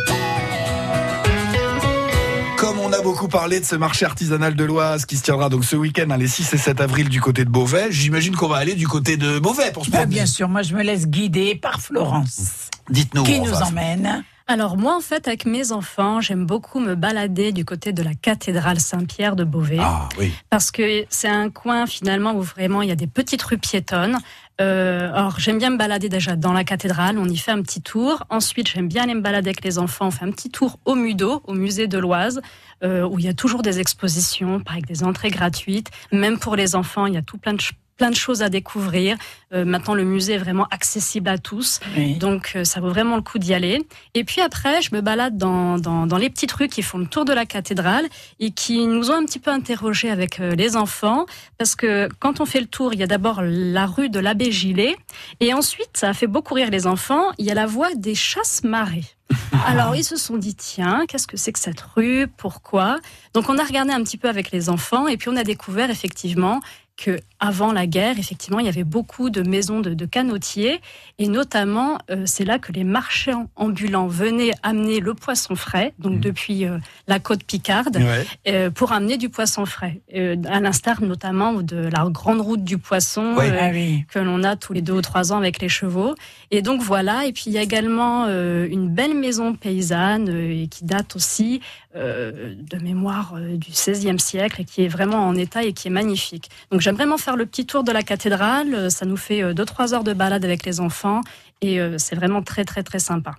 Comme 2.56 2.78
on 2.78 2.92
a 2.92 3.00
beaucoup 3.02 3.26
parlé 3.26 3.58
de 3.58 3.64
ce 3.64 3.74
marché 3.74 4.04
artisanal 4.04 4.54
de 4.54 4.62
l'Oise 4.62 5.04
qui 5.04 5.16
se 5.16 5.24
tiendra 5.24 5.48
donc 5.48 5.64
ce 5.64 5.74
week-end, 5.74 6.06
hein, 6.10 6.18
les 6.18 6.28
6 6.28 6.54
et 6.54 6.58
7 6.58 6.80
avril 6.80 7.08
du 7.08 7.20
côté 7.20 7.44
de 7.44 7.50
Beauvais, 7.50 7.88
j'imagine 7.90 8.36
qu'on 8.36 8.46
va 8.46 8.58
aller 8.58 8.76
du 8.76 8.86
côté 8.86 9.16
de 9.16 9.40
Beauvais 9.40 9.72
pour 9.72 9.84
se 9.86 9.90
Bah, 9.90 10.06
bien 10.06 10.26
sûr, 10.26 10.48
moi 10.48 10.62
je 10.62 10.72
me 10.76 10.84
laisse 10.84 11.08
guider 11.08 11.56
par 11.56 11.80
Florence. 11.80 12.68
Dites-nous. 12.90 13.24
Qui 13.24 13.40
nous 13.40 13.46
va- 13.46 13.66
emmène 13.66 14.22
Alors 14.46 14.76
moi, 14.76 14.96
en 14.96 15.00
fait, 15.00 15.28
avec 15.28 15.46
mes 15.46 15.72
enfants, 15.72 16.20
j'aime 16.20 16.46
beaucoup 16.46 16.80
me 16.80 16.94
balader 16.94 17.52
du 17.52 17.64
côté 17.64 17.92
de 17.92 18.02
la 18.02 18.14
cathédrale 18.14 18.80
Saint-Pierre 18.80 19.36
de 19.36 19.44
Beauvais. 19.44 19.78
Ah 19.80 20.08
oui. 20.18 20.32
Parce 20.50 20.70
que 20.70 21.04
c'est 21.08 21.28
un 21.28 21.50
coin 21.50 21.86
finalement 21.86 22.34
où 22.34 22.42
vraiment 22.42 22.82
il 22.82 22.88
y 22.88 22.92
a 22.92 22.96
des 22.96 23.06
petites 23.06 23.42
rues 23.42 23.58
piétonnes. 23.58 24.18
Euh, 24.60 25.10
alors 25.12 25.40
j'aime 25.40 25.58
bien 25.58 25.70
me 25.70 25.78
balader 25.78 26.08
déjà 26.08 26.36
dans 26.36 26.52
la 26.52 26.62
cathédrale, 26.62 27.18
on 27.18 27.26
y 27.26 27.36
fait 27.36 27.50
un 27.50 27.62
petit 27.62 27.80
tour. 27.80 28.24
Ensuite 28.28 28.68
j'aime 28.68 28.88
bien 28.88 29.04
aller 29.04 29.14
me 29.14 29.20
balader 29.20 29.48
avec 29.48 29.64
les 29.64 29.78
enfants, 29.78 30.08
on 30.08 30.10
fait 30.10 30.24
un 30.24 30.30
petit 30.30 30.50
tour 30.50 30.78
au 30.84 30.94
Mudo, 30.94 31.42
au 31.46 31.54
musée 31.54 31.86
de 31.86 31.98
l'Oise, 31.98 32.42
euh, 32.84 33.08
où 33.08 33.18
il 33.18 33.24
y 33.24 33.28
a 33.28 33.34
toujours 33.34 33.62
des 33.62 33.80
expositions, 33.80 34.60
avec 34.66 34.86
des 34.86 35.04
entrées 35.04 35.30
gratuites. 35.30 35.90
Même 36.12 36.38
pour 36.38 36.56
les 36.56 36.76
enfants, 36.76 37.06
il 37.06 37.14
y 37.14 37.16
a 37.16 37.22
tout 37.22 37.38
plein 37.38 37.54
de 37.54 37.60
plein 38.02 38.10
de 38.10 38.16
choses 38.16 38.42
à 38.42 38.48
découvrir. 38.48 39.16
Euh, 39.54 39.64
maintenant, 39.64 39.94
le 39.94 40.02
musée 40.02 40.32
est 40.32 40.38
vraiment 40.38 40.66
accessible 40.72 41.28
à 41.28 41.38
tous, 41.38 41.78
Oui. 41.96 42.14
donc 42.16 42.54
euh, 42.56 42.64
ça 42.64 42.80
vaut 42.80 42.88
vraiment 42.88 43.14
le 43.14 43.22
coup 43.22 43.38
d'y 43.38 43.54
aller. 43.54 43.86
Et 44.14 44.24
puis 44.24 44.40
après, 44.40 44.82
je 44.82 44.92
me 44.92 45.00
balade 45.00 45.36
dans, 45.36 45.78
dans, 45.78 46.08
dans 46.08 46.16
les 46.16 46.28
petites 46.28 46.50
rues 46.50 46.66
qui 46.66 46.82
font 46.82 46.98
le 46.98 47.06
tour 47.06 47.24
de 47.24 47.32
la 47.32 47.46
cathédrale 47.46 48.04
et 48.40 48.50
qui 48.50 48.84
nous 48.88 49.12
ont 49.12 49.14
un 49.14 49.24
petit 49.24 49.38
peu 49.38 49.52
interrogés 49.52 50.10
avec 50.10 50.40
euh, 50.40 50.56
les 50.56 50.74
enfants, 50.74 51.26
parce 51.58 51.76
que 51.76 52.08
quand 52.18 52.40
on 52.40 52.44
fait 52.44 52.58
le 52.58 52.66
tour, 52.66 52.92
il 52.92 52.98
y 52.98 53.04
a 53.04 53.06
d'abord 53.06 53.40
la 53.40 53.86
rue 53.86 54.08
de 54.08 54.18
l'abbé 54.18 54.50
Gilet, 54.50 54.96
et 55.38 55.54
ensuite, 55.54 55.90
ça 55.94 56.08
a 56.08 56.12
fait 56.12 56.26
beaucoup 56.26 56.54
rire 56.54 56.70
les 56.72 56.88
enfants, 56.88 57.26
il 57.38 57.46
y 57.46 57.52
a 57.52 57.54
la 57.54 57.66
voie 57.66 57.94
des 57.94 58.16
chasses-marées. 58.16 59.04
Alors 59.66 59.94
ils 59.94 60.04
se 60.04 60.16
sont 60.16 60.36
dit 60.36 60.54
tiens 60.56 61.04
qu'est-ce 61.08 61.26
que 61.28 61.36
c'est 61.38 61.52
que 61.52 61.58
cette 61.58 61.80
rue? 61.80 62.26
Pourquoi? 62.36 62.98
Donc 63.32 63.48
on 63.48 63.56
a 63.58 63.64
regardé 63.64 63.92
un 63.92 64.02
petit 64.02 64.18
peu 64.18 64.28
avec 64.28 64.50
les 64.50 64.68
enfants 64.68 65.06
et 65.08 65.16
puis 65.16 65.30
on 65.30 65.36
a 65.36 65.44
découvert 65.44 65.88
effectivement 65.88 66.60
que 66.98 67.18
avant 67.44 67.72
la 67.72 67.86
guerre 67.88 68.20
effectivement 68.20 68.60
il 68.60 68.66
y 68.66 68.68
avait 68.68 68.84
beaucoup 68.84 69.28
de 69.28 69.42
maisons 69.42 69.80
de, 69.80 69.94
de 69.94 70.06
canotiers 70.06 70.80
et 71.18 71.26
notamment 71.26 71.98
euh, 72.10 72.22
c'est 72.24 72.44
là 72.44 72.60
que 72.60 72.70
les 72.70 72.84
marchands 72.84 73.50
ambulants 73.56 74.06
venaient 74.06 74.52
amener 74.62 75.00
le 75.00 75.12
poisson 75.14 75.56
frais 75.56 75.92
donc 75.98 76.20
depuis 76.20 76.64
euh, 76.66 76.78
la 77.08 77.18
côte 77.18 77.42
Picarde 77.42 77.96
Ouais. 77.96 78.24
euh, 78.48 78.70
pour 78.70 78.92
amener 78.92 79.16
du 79.18 79.28
poisson 79.28 79.66
frais 79.66 80.00
à 80.14 80.60
l'instar 80.60 81.02
notamment 81.02 81.54
de 81.54 81.76
la 81.92 82.04
grande 82.10 82.40
route 82.40 82.62
du 82.62 82.78
poisson 82.78 83.34
Ah 83.38 83.70
oui. 83.72 84.04
que 84.12 84.20
l'on 84.20 84.44
a 84.44 84.54
tous 84.54 84.72
les 84.72 84.80
deux 84.82 84.92
ou 84.92 85.02
trois 85.02 85.32
ans 85.32 85.38
avec 85.38 85.60
les 85.60 85.68
chevaux. 85.68 86.14
Et 86.52 86.62
donc 86.62 86.80
voilà, 86.80 87.26
et 87.26 87.32
puis 87.32 87.44
il 87.46 87.52
y 87.54 87.58
a 87.58 87.62
également 87.62 88.26
une 88.28 88.88
belle 88.88 89.14
maison 89.14 89.54
paysanne 89.54 90.28
et 90.28 90.68
qui 90.68 90.84
date 90.84 91.16
aussi 91.16 91.60
de 91.94 92.76
mémoire 92.82 93.34
du 93.38 93.70
XVIe 93.70 94.18
siècle 94.18 94.60
et 94.62 94.64
qui 94.64 94.84
est 94.84 94.88
vraiment 94.88 95.26
en 95.26 95.34
état 95.34 95.62
et 95.64 95.72
qui 95.72 95.88
est 95.88 95.90
magnifique. 95.90 96.50
Donc 96.70 96.80
j'aime 96.80 96.94
vraiment 96.94 97.18
faire 97.18 97.31
le 97.36 97.46
petit 97.46 97.66
tour 97.66 97.84
de 97.84 97.92
la 97.92 98.02
cathédrale, 98.02 98.74
euh, 98.74 98.90
ça 98.90 99.06
nous 99.06 99.16
fait 99.16 99.42
euh, 99.42 99.54
deux 99.54 99.64
trois 99.64 99.94
heures 99.94 100.04
de 100.04 100.12
balade 100.12 100.44
avec 100.44 100.64
les 100.64 100.80
enfants 100.80 101.20
et 101.60 101.80
euh, 101.80 101.96
c'est 101.98 102.14
vraiment 102.14 102.42
très 102.42 102.64
très 102.64 102.82
très 102.82 102.98
sympa. 102.98 103.32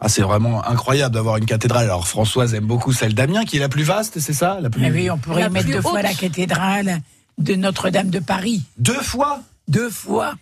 Ah, 0.00 0.08
c'est 0.08 0.22
vraiment 0.22 0.66
incroyable 0.66 1.14
d'avoir 1.14 1.36
une 1.36 1.46
cathédrale. 1.46 1.84
Alors 1.84 2.08
Françoise 2.08 2.54
aime 2.54 2.66
beaucoup 2.66 2.92
celle 2.92 3.14
d'Amiens, 3.14 3.44
qui 3.44 3.56
est 3.58 3.60
la 3.60 3.68
plus 3.68 3.84
vaste, 3.84 4.18
c'est 4.18 4.32
ça? 4.32 4.58
La 4.60 4.70
plus... 4.70 4.84
Eh 4.84 4.90
oui, 4.90 5.10
on 5.10 5.18
pourrait 5.18 5.42
La 5.42 5.48
y 5.48 5.50
mettre 5.50 5.68
deux 5.68 5.82
fois 5.82 6.02
la 6.02 6.14
cathédrale 6.14 7.00
de 7.38 7.54
Notre-Dame 7.54 8.10
de 8.10 8.18
Paris. 8.18 8.62
Deux 8.78 8.92
fois? 8.94 9.40
Deux 9.68 9.90
fois. 9.90 10.34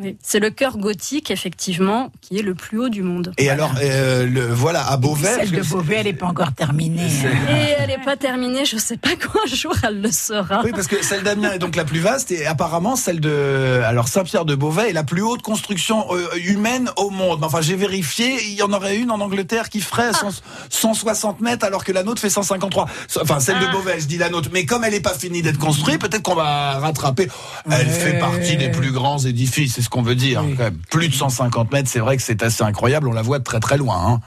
Oui. 0.00 0.16
C'est 0.22 0.38
le 0.38 0.50
cœur 0.50 0.78
gothique 0.78 1.30
effectivement 1.30 2.10
qui 2.20 2.38
est 2.38 2.42
le 2.42 2.54
plus 2.54 2.78
haut 2.78 2.88
du 2.88 3.02
monde. 3.02 3.32
Et 3.38 3.50
alors, 3.50 3.72
euh, 3.82 4.26
le, 4.26 4.46
voilà, 4.46 4.86
à 4.88 4.96
Beauvais... 4.96 5.34
Celle 5.34 5.50
de 5.50 5.62
Beauvais, 5.62 5.96
elle 5.98 6.06
n'est 6.06 6.12
pas 6.12 6.26
encore 6.26 6.52
terminée. 6.52 7.02
Hein. 7.02 7.30
Et 7.50 7.74
elle 7.78 7.88
n'est 7.88 8.04
pas 8.04 8.16
terminée, 8.16 8.64
je 8.64 8.76
sais 8.76 8.96
pas 8.96 9.10
quand 9.20 9.38
un 9.44 9.54
jour 9.54 9.74
elle 9.82 10.00
le 10.00 10.10
sera. 10.12 10.62
Oui, 10.64 10.70
parce 10.72 10.86
que 10.86 11.02
celle 11.04 11.22
d'Amiens 11.22 11.52
est 11.52 11.58
donc 11.58 11.74
la 11.76 11.84
plus 11.84 12.00
vaste 12.00 12.30
et 12.30 12.46
apparemment 12.46 12.96
celle 12.96 13.20
de 13.20 13.80
alors 13.84 14.08
Saint-Pierre 14.08 14.44
de 14.44 14.54
Beauvais 14.54 14.90
est 14.90 14.92
la 14.92 15.04
plus 15.04 15.22
haute 15.22 15.42
construction 15.42 16.06
euh, 16.14 16.28
humaine 16.44 16.90
au 16.96 17.10
monde. 17.10 17.42
Enfin, 17.42 17.60
j'ai 17.60 17.76
vérifié, 17.76 18.36
il 18.46 18.54
y 18.54 18.62
en 18.62 18.72
aurait 18.72 18.96
une 18.96 19.10
en 19.10 19.20
Angleterre 19.20 19.68
qui 19.68 19.80
ferait 19.80 20.12
100 20.12 20.28
160 20.70 21.40
mètres 21.40 21.64
alors 21.64 21.84
que 21.84 21.92
la 21.92 22.02
nôtre 22.02 22.20
fait 22.20 22.30
153. 22.30 22.86
Enfin, 23.20 23.40
celle 23.40 23.58
de 23.58 23.66
Ah. 23.68 23.72
Beauvais, 23.72 24.00
je 24.00 24.06
dis 24.06 24.18
la 24.18 24.28
nôtre. 24.30 24.48
Mais 24.52 24.64
comme 24.64 24.84
elle 24.84 24.92
n'est 24.92 25.00
pas 25.00 25.14
finie 25.14 25.42
d'être 25.42 25.58
construite, 25.58 26.00
peut-être 26.00 26.22
qu'on 26.22 26.34
va 26.34 26.78
rattraper. 26.78 27.28
Elle 27.66 27.72
Ouais. 27.72 27.84
fait 27.92 28.18
partie 28.18 28.56
des 28.56 28.70
plus 28.70 28.92
grands 28.92 29.18
édifices, 29.18 29.78
ce 29.88 29.90
qu'on 29.90 30.02
veut 30.02 30.14
dire. 30.14 30.42
Oui. 30.44 30.54
Quand 30.56 30.64
même. 30.64 30.78
Plus 30.90 31.08
de 31.08 31.14
150 31.14 31.72
mètres, 31.72 31.88
c'est 31.88 31.98
vrai 32.00 32.16
que 32.18 32.22
c'est 32.22 32.42
assez 32.42 32.62
incroyable. 32.62 33.08
On 33.08 33.12
la 33.12 33.22
voit 33.22 33.38
de 33.38 33.44
très 33.44 33.58
très 33.58 33.78
loin. 33.78 33.96
Hein. 33.96 34.20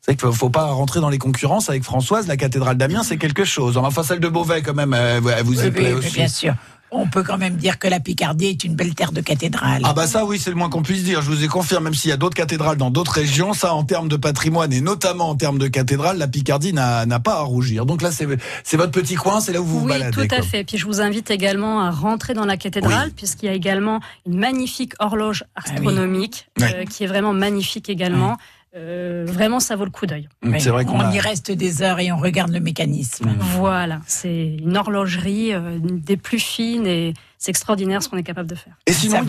C'est 0.00 0.12
vrai 0.12 0.16
qu'il 0.16 0.20
faut, 0.20 0.32
faut 0.32 0.48
pas 0.50 0.64
rentrer 0.64 1.00
dans 1.00 1.10
les 1.10 1.18
concurrences 1.18 1.68
avec 1.68 1.84
Françoise. 1.84 2.26
La 2.26 2.38
cathédrale 2.38 2.78
d'Amiens, 2.78 3.02
c'est 3.02 3.18
quelque 3.18 3.44
chose. 3.44 3.76
Enfin, 3.76 4.02
celle 4.02 4.20
de 4.20 4.28
Beauvais, 4.28 4.62
quand 4.62 4.72
même, 4.72 4.94
elle, 4.94 5.22
elle 5.36 5.44
vous 5.44 5.60
y 5.60 5.64
Oui, 5.64 5.70
plaît 5.70 5.92
oui, 5.92 5.98
aussi. 5.98 6.14
bien 6.14 6.28
sûr. 6.28 6.54
On 6.92 7.06
peut 7.08 7.22
quand 7.22 7.38
même 7.38 7.56
dire 7.56 7.78
que 7.78 7.86
la 7.88 8.00
Picardie 8.00 8.46
est 8.46 8.64
une 8.64 8.74
belle 8.74 8.94
terre 8.94 9.12
de 9.12 9.20
cathédrale. 9.20 9.82
Ah 9.84 9.92
bah 9.92 10.06
ça 10.06 10.24
oui 10.24 10.38
c'est 10.38 10.50
le 10.50 10.56
moins 10.56 10.68
qu'on 10.68 10.82
puisse 10.82 11.04
dire. 11.04 11.22
Je 11.22 11.30
vous 11.30 11.44
ai 11.44 11.48
confirmé 11.48 11.84
même 11.84 11.94
s'il 11.94 12.10
y 12.10 12.12
a 12.12 12.16
d'autres 12.16 12.34
cathédrales 12.36 12.76
dans 12.76 12.90
d'autres 12.90 13.12
régions, 13.12 13.52
ça 13.52 13.74
en 13.74 13.84
termes 13.84 14.08
de 14.08 14.16
patrimoine 14.16 14.72
et 14.72 14.80
notamment 14.80 15.28
en 15.30 15.34
termes 15.36 15.58
de 15.58 15.68
cathédrale, 15.68 16.18
la 16.18 16.28
Picardie 16.28 16.72
n'a 16.72 17.06
n'a 17.06 17.20
pas 17.20 17.34
à 17.36 17.40
rougir. 17.42 17.86
Donc 17.86 18.02
là 18.02 18.10
c'est 18.10 18.26
c'est 18.64 18.76
votre 18.76 18.92
petit 18.92 19.14
coin, 19.14 19.40
c'est 19.40 19.52
là 19.52 19.60
où 19.60 19.64
vous 19.64 19.80
vous 19.80 19.86
Oui, 19.86 19.92
baladez. 19.92 20.10
tout 20.10 20.20
à 20.34 20.38
quoi. 20.38 20.42
fait. 20.42 20.64
Puis 20.64 20.78
je 20.78 20.86
vous 20.86 21.00
invite 21.00 21.30
également 21.30 21.80
à 21.80 21.90
rentrer 21.90 22.34
dans 22.34 22.44
la 22.44 22.56
cathédrale, 22.56 23.10
puisqu'il 23.12 23.46
y 23.46 23.48
a 23.48 23.54
également 23.54 24.00
une 24.26 24.38
magnifique 24.38 24.94
horloge 24.98 25.44
astronomique, 25.54 26.48
oui. 26.58 26.66
euh, 26.74 26.84
qui 26.84 27.04
est 27.04 27.06
vraiment 27.06 27.32
magnifique 27.32 27.88
également. 27.88 28.36
Euh, 28.76 29.24
vraiment, 29.26 29.58
ça 29.58 29.74
vaut 29.74 29.84
le 29.84 29.90
coup 29.90 30.06
d'œil. 30.06 30.28
Oui, 30.44 30.60
C'est 30.60 30.70
vrai 30.70 30.84
qu'on 30.84 30.96
on 30.96 31.00
a- 31.00 31.12
y 31.12 31.18
reste 31.18 31.50
des 31.50 31.82
heures 31.82 31.98
et 31.98 32.12
on 32.12 32.16
regarde 32.18 32.52
le 32.52 32.60
mécanisme. 32.60 33.28
Voilà, 33.56 34.00
c'est 34.06 34.56
une 34.60 34.76
horlogerie 34.76 35.52
euh, 35.54 35.78
des 35.80 36.16
plus 36.16 36.38
fines 36.38 36.86
et 36.86 37.14
c'est 37.40 37.48
extraordinaire 37.48 38.02
ce 38.02 38.08
qu'on 38.10 38.18
est 38.18 38.22
capable 38.22 38.50
de 38.50 38.54
faire. 38.54 38.74
Et 38.86 38.92
sinon 38.92 39.20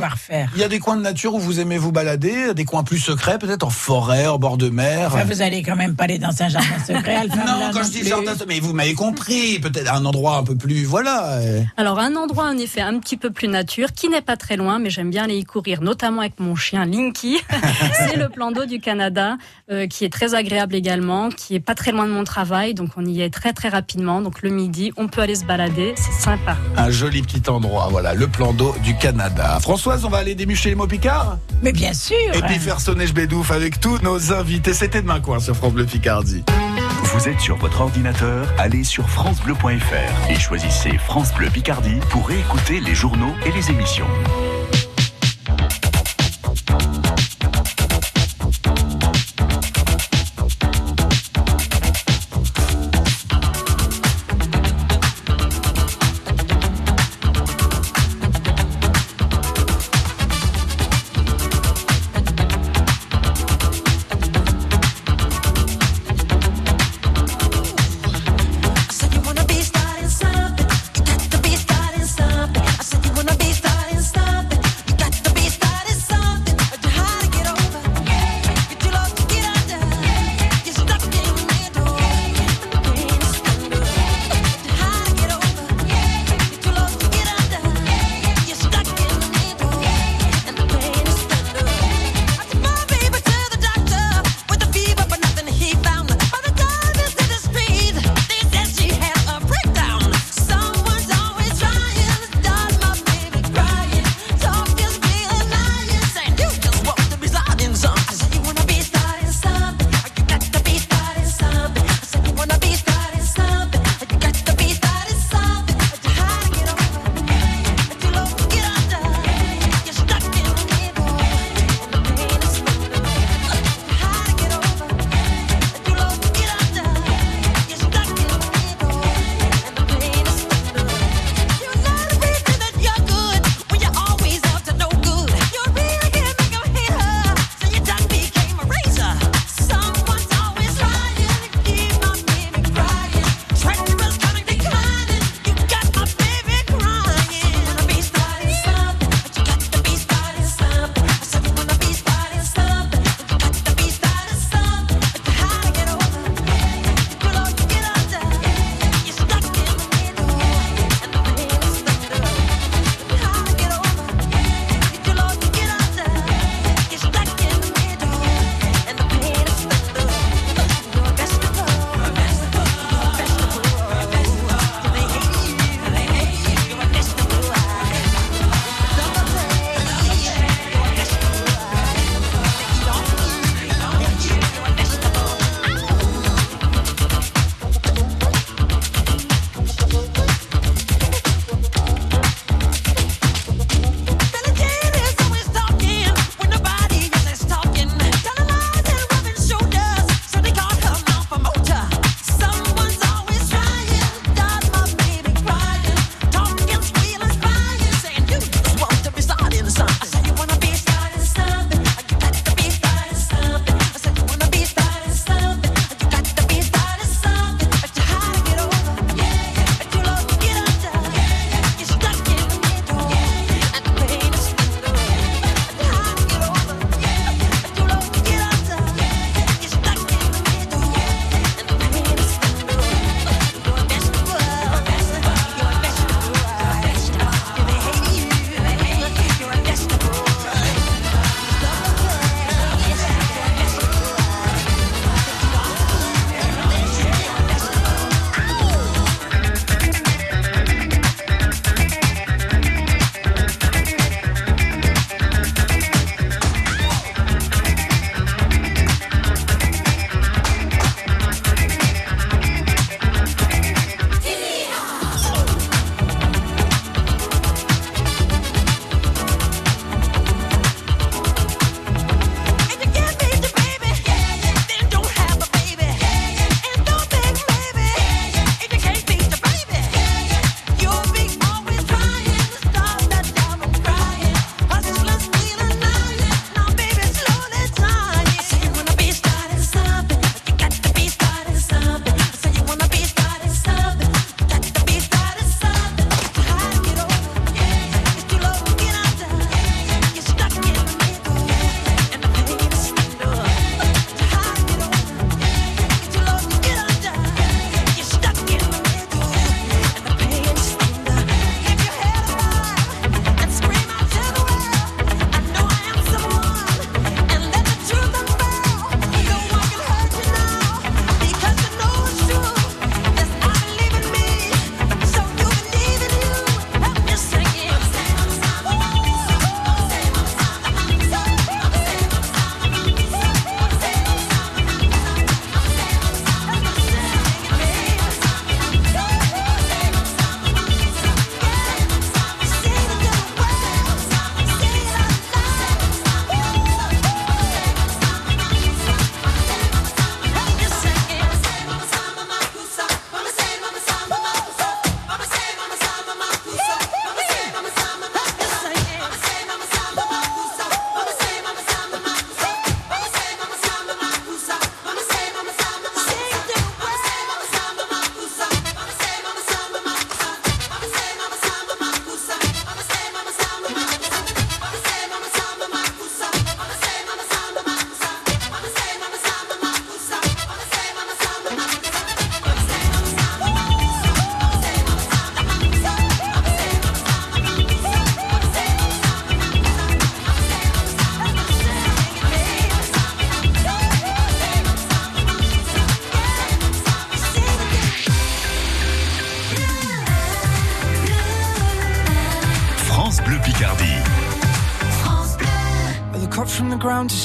il 0.56 0.60
y 0.60 0.63
a 0.63 0.67
des 0.67 0.80
coins 0.80 0.97
de 0.97 1.02
nature 1.02 1.34
où 1.34 1.39
vous 1.39 1.62
aimez 1.62 1.78
vous 1.78 1.93
balader, 1.93 2.54
des 2.54 2.65
coins 2.65 2.84
plus 2.84 3.00
secrets 3.00 3.39
peut-être 3.39 3.63
en 3.63 3.69
forêt, 3.69 4.28
au 4.28 4.38
bord 4.38 4.58
de 4.58 4.67
mer. 4.69 5.08
Enfin, 5.13 5.24
vous 5.24 5.41
allez 5.41 5.63
quand 5.63 5.78
même 5.78 5.95
pas 5.95 6.04
aller 6.04 6.19
dans 6.19 6.30
un 6.41 6.50
jardin 6.50 6.78
secret, 6.86 7.15
Alpha 7.21 7.38
non, 7.38 7.71
quand 7.71 7.84
je 7.84 7.89
dis 7.89 8.00
plus. 8.00 8.10
jardin, 8.10 8.34
mais 8.50 8.60
vous 8.60 8.74
m'avez 8.74 8.95
compris, 8.95 9.60
peut-être 9.60 9.93
un 9.93 10.04
endroit 10.04 10.36
un 10.36 10.43
peu 10.43 10.58
plus, 10.58 10.84
voilà. 10.84 11.38
euh. 11.38 11.62
Alors 11.78 12.00
un 12.00 12.17
endroit 12.17 12.50
en 12.50 12.58
effet 12.58 12.82
un 12.82 13.00
petit 13.00 13.15
peu 13.15 13.32
plus 13.32 13.47
nature, 13.47 13.93
qui 13.93 14.10
n'est 14.10 14.21
pas 14.21 14.36
très 14.36 14.58
loin, 14.58 14.78
mais 14.78 14.89
j'aime 14.89 15.10
bien 15.10 15.24
aller 15.24 15.38
y 15.38 15.45
courir, 15.45 15.82
notamment 15.82 16.19
avec 16.19 16.38
mon 16.41 16.58
chien 16.58 16.86
Linky. 16.86 17.39
c'est 17.95 18.17
le 18.17 18.28
plan 18.28 18.52
d'eau 18.52 18.65
du 18.65 18.82
Canada, 18.82 19.38
euh, 19.71 19.88
qui 19.88 20.04
est 20.04 20.12
très 20.12 20.36
agréable 20.36 20.76
également, 20.76 21.30
qui 21.30 21.56
est 21.56 21.62
pas 21.62 21.76
très 21.76 21.93
loin 21.93 22.06
de 22.08 22.12
mon 22.12 22.26
travail, 22.26 22.74
donc 22.74 22.89
on 22.97 23.06
y 23.06 23.21
est 23.21 23.30
très 23.34 23.54
très 23.54 23.69
rapidement. 23.69 24.21
Donc 24.21 24.41
le 24.41 24.50
midi, 24.50 24.91
on 24.97 25.08
peut 25.08 25.21
aller 25.21 25.36
se 25.36 25.45
balader, 25.45 25.93
c'est 25.95 26.12
sympa. 26.12 26.58
Un 26.76 26.89
joli 26.89 27.21
petit 27.21 27.50
endroit, 27.50 27.88
voilà, 27.89 28.00
le 28.15 28.27
plan 28.27 28.53
d'eau 28.53 28.75
du 28.83 28.95
Canada. 28.95 29.59
Françoise, 29.61 30.05
on 30.05 30.09
va 30.09 30.17
aller 30.17 30.35
démucher 30.35 30.69
les 30.69 30.75
mots 30.75 30.87
picards 30.87 31.37
Mais 31.61 31.71
bien 31.71 31.93
sûr. 31.93 32.15
Et 32.33 32.41
puis 32.41 32.59
faire 32.59 32.79
sonner 32.79 33.07
je 33.07 33.13
bédouf 33.13 33.51
avec 33.51 33.79
tous 33.79 33.99
nos 34.01 34.33
invités. 34.33 34.73
C'était 34.73 35.01
demain 35.01 35.19
quoi 35.19 35.39
sur 35.39 35.55
France 35.55 35.73
Bleu 35.73 35.85
Picardie. 35.85 36.43
Vous 37.03 37.27
êtes 37.27 37.39
sur 37.39 37.57
votre 37.57 37.81
ordinateur, 37.81 38.47
allez 38.57 38.83
sur 38.83 39.09
francebleu.fr 39.09 40.31
et 40.31 40.35
choisissez 40.39 40.97
France 40.97 41.33
Bleu 41.33 41.49
Picardie 41.49 41.99
pour 42.09 42.27
réécouter 42.27 42.79
les 42.79 42.95
journaux 42.95 43.33
et 43.45 43.51
les 43.51 43.69
émissions. 43.69 44.07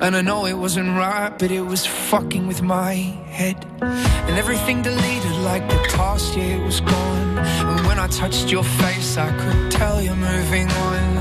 And 0.00 0.16
I 0.16 0.22
know 0.22 0.46
it 0.46 0.54
wasn't 0.54 0.90
right, 0.96 1.30
but 1.36 1.50
it 1.50 1.62
was 1.62 1.84
fucking 1.86 2.46
with 2.46 2.62
my 2.62 2.94
head. 3.38 3.56
And 3.80 4.38
everything 4.38 4.82
deleted 4.82 5.36
like 5.42 5.68
the 5.68 5.80
past 5.96 6.36
year 6.36 6.62
was 6.64 6.80
gone. 6.80 7.38
And 7.38 7.86
when 7.86 7.98
I 7.98 8.06
touched 8.06 8.50
your 8.50 8.64
face, 8.64 9.16
I 9.16 9.30
could 9.36 9.70
tell 9.70 10.00
you're 10.00 10.14
moving 10.14 10.68
on. 10.70 11.20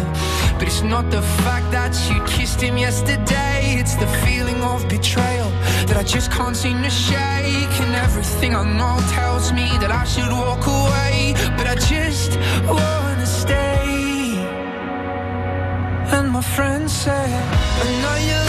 But 0.60 0.68
it's 0.68 0.82
not 0.82 1.10
the 1.10 1.22
fact 1.22 1.72
that 1.72 1.94
you 2.10 2.22
kissed 2.26 2.62
him 2.62 2.78
yesterday, 2.78 3.78
it's 3.80 3.96
the 3.96 4.08
feeling 4.26 4.62
of 4.62 4.88
betrayal 4.90 5.50
that 5.88 5.96
I 5.96 6.04
just 6.04 6.32
can't 6.32 6.56
seem 6.56 6.84
to 6.84 6.90
shake. 6.90 7.74
And 7.84 7.96
everything 7.96 8.56
I 8.56 8.64
know 8.78 9.00
tells 9.10 9.54
me 9.54 9.68
that 9.82 9.90
I 9.90 10.04
should 10.04 10.32
walk 10.32 10.68
away, 10.68 11.34
but 11.58 11.66
I 11.66 11.76
just 11.76 12.38
wanna 12.68 13.26
stay. 13.26 14.36
And 16.16 16.30
my 16.30 16.42
friend 16.42 16.92
said, 16.92 17.30
I 17.82 17.88
know 18.02 18.18
you 18.30 18.49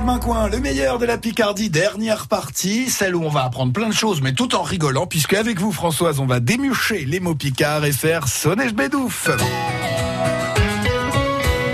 Tête 0.00 0.06
main 0.06 0.18
coin, 0.18 0.48
le 0.48 0.60
meilleur 0.60 0.98
de 0.98 1.04
la 1.04 1.18
Picardie, 1.18 1.68
dernière 1.68 2.26
partie, 2.26 2.88
celle 2.88 3.14
où 3.14 3.22
on 3.22 3.28
va 3.28 3.44
apprendre 3.44 3.70
plein 3.70 3.88
de 3.88 3.94
choses, 3.94 4.22
mais 4.22 4.32
tout 4.32 4.54
en 4.54 4.62
rigolant, 4.62 5.06
puisque 5.06 5.34
avec 5.34 5.60
vous, 5.60 5.72
Françoise, 5.72 6.20
on 6.20 6.26
va 6.26 6.40
démucher 6.40 7.04
les 7.04 7.20
mots 7.20 7.34
picards 7.34 7.84
et 7.84 7.92
faire 7.92 8.26
sonner 8.26 8.72
bédouf. 8.72 9.28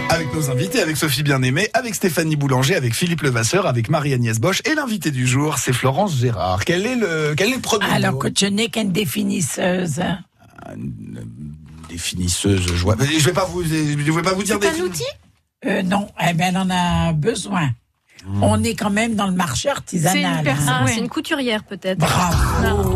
Avec 0.09 0.35
nos 0.35 0.51
invités, 0.51 0.81
avec 0.81 0.97
Sophie 0.97 1.23
Bien-Aimée, 1.23 1.69
avec 1.73 1.95
Stéphanie 1.95 2.35
Boulanger, 2.35 2.75
avec 2.75 2.95
Philippe 2.95 3.23
Levasseur, 3.23 3.65
avec 3.67 3.91
Marie-Agnès 3.91 4.41
Bosch, 4.41 4.61
et 4.65 4.75
l'invité 4.75 5.13
du 5.13 5.27
jour, 5.27 5.59
c'est 5.59 5.73
Florence 5.73 6.17
Gérard. 6.17 6.65
Quel 6.65 6.85
est 6.85 6.97
le, 6.97 7.35
quel 7.37 7.51
est 7.51 7.57
le 7.57 7.61
premier 7.61 7.87
Alors 7.87 8.15
mot 8.15 8.19
que 8.19 8.29
je 8.37 8.47
n'ai 8.47 8.71
qu'une 8.71 8.91
définisseuse. 8.91 10.03
Définisseuse, 11.89 12.67
je 12.75 12.83
vois. 12.83 12.97
Je 12.99 13.25
vais 13.25 13.33
pas 13.33 13.45
vous, 13.45 13.63
je 13.63 14.13
vais 14.13 14.23
pas 14.23 14.35
vous 14.35 14.43
dire 14.43 14.59
des. 14.59 14.69
Euh, 15.65 15.83
non, 15.83 16.09
eh 16.21 16.33
ben, 16.33 16.49
elle 16.49 16.59
en 16.59 16.71
a 16.71 17.13
besoin. 17.13 17.71
On 18.43 18.63
est 18.65 18.75
quand 18.75 18.91
même 18.91 19.15
dans 19.15 19.27
le 19.27 19.33
marché 19.35 19.69
artisanal. 19.71 20.47
hein. 20.49 20.55
Ah, 20.69 20.85
c'est 20.87 20.99
une 20.99 21.09
couturière 21.09 21.63
peut-être. 21.65 21.99
Bravo. 21.99 22.93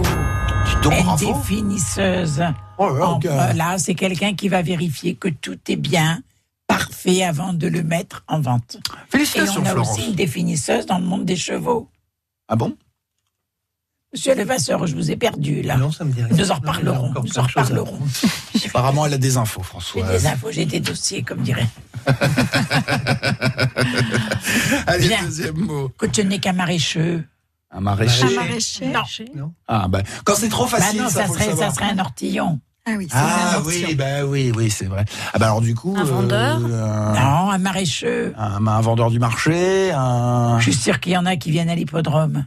donc, 0.82 0.94
Une 0.94 1.04
bravo. 1.04 1.34
définisseuse. 1.34 2.42
Oh 2.78 2.88
là 2.88 2.98
là, 2.98 3.06
En-. 3.08 3.18
Voilà, 3.20 3.78
c'est 3.78 3.94
quelqu'un 3.94 4.34
qui 4.34 4.48
va 4.48 4.62
vérifier 4.62 5.14
que 5.14 5.28
tout 5.28 5.58
est 5.68 5.76
bien, 5.76 6.20
parfait 6.66 7.22
avant 7.22 7.52
de 7.52 7.68
le 7.68 7.82
mettre 7.82 8.24
en 8.28 8.40
vente. 8.40 8.78
Félicitations, 9.10 9.60
Et 9.60 9.64
on 9.64 9.66
a 9.66 9.70
Florence. 9.72 9.98
aussi 9.98 10.08
une 10.08 10.14
définisseuse 10.14 10.86
dans 10.86 10.98
le 10.98 11.04
monde 11.04 11.24
des 11.24 11.36
chevaux. 11.36 11.88
Ah 12.48 12.56
bon? 12.56 12.76
Monsieur 14.12 14.34
Levasseur, 14.34 14.86
je 14.88 14.96
vous 14.96 15.12
ai 15.12 15.16
perdu 15.16 15.62
là. 15.62 15.76
Non, 15.76 15.92
ça 15.92 16.02
me 16.04 16.12
dit 16.12 16.20
rien. 16.22 16.36
Nous 16.36 16.50
en 16.50 16.54
reparlerons. 16.56 17.12
Nous 17.22 17.38
en. 17.38 17.46
Apparemment, 18.66 19.06
elle 19.06 19.14
a 19.14 19.18
des 19.18 19.36
infos, 19.36 19.60
J'ai 19.62 19.66
François. 19.68 20.08
des 20.10 20.26
infos, 20.26 20.50
j'ai 20.50 20.64
des 20.64 20.80
dossiers, 20.80 21.22
comme 21.22 21.42
dirait. 21.42 21.68
Allez, 24.86 25.08
Bien. 25.08 25.22
deuxième 25.22 25.56
mot. 25.58 25.90
Que 25.96 26.06
tu 26.06 26.24
n'es 26.24 26.38
qu'un 26.40 26.52
maraîcheux. 26.54 27.24
Un 27.70 27.80
maraîcher. 27.80 28.24
Un 28.26 28.30
maraîcher 28.90 29.30
Non. 29.36 29.52
Ah, 29.68 29.86
bah, 29.88 30.02
quand 30.24 30.34
c'est 30.34 30.48
trop 30.48 30.64
Bah 30.64 30.78
facile, 30.78 31.02
non, 31.02 31.08
ça, 31.08 31.20
ça, 31.20 31.26
faut 31.26 31.34
le 31.34 31.40
serait, 31.40 31.56
ça 31.56 31.70
serait 31.70 31.90
un 31.90 31.98
ortillon. 32.00 32.58
Ah 32.86 32.92
oui, 32.96 33.06
c'est 33.08 33.16
Ah 33.16 33.58
un 33.58 33.62
oui, 33.62 33.94
bah 33.94 34.24
oui, 34.26 34.50
oui, 34.56 34.70
c'est 34.70 34.86
vrai. 34.86 35.04
Ah 35.32 35.38
bah 35.38 35.46
alors 35.46 35.60
du 35.60 35.74
coup, 35.76 35.94
Un 35.96 36.02
vendeur? 36.02 36.56
un, 36.56 37.12
Non, 37.14 37.50
un 37.50 37.58
maraîcheux. 37.58 38.32
un, 38.36 38.66
un 38.66 38.80
vendeur 38.80 39.10
du 39.12 39.20
marché, 39.20 39.92
un, 39.92 40.58
Je 40.58 40.64
suis 40.64 40.74
sûr 40.74 40.98
qu'il 40.98 41.12
y 41.12 41.16
en 41.16 41.26
a 41.26 41.36
qui 41.36 41.52
viennent 41.52 41.68
à 41.70 41.74
l'hippodrome. 41.76 42.44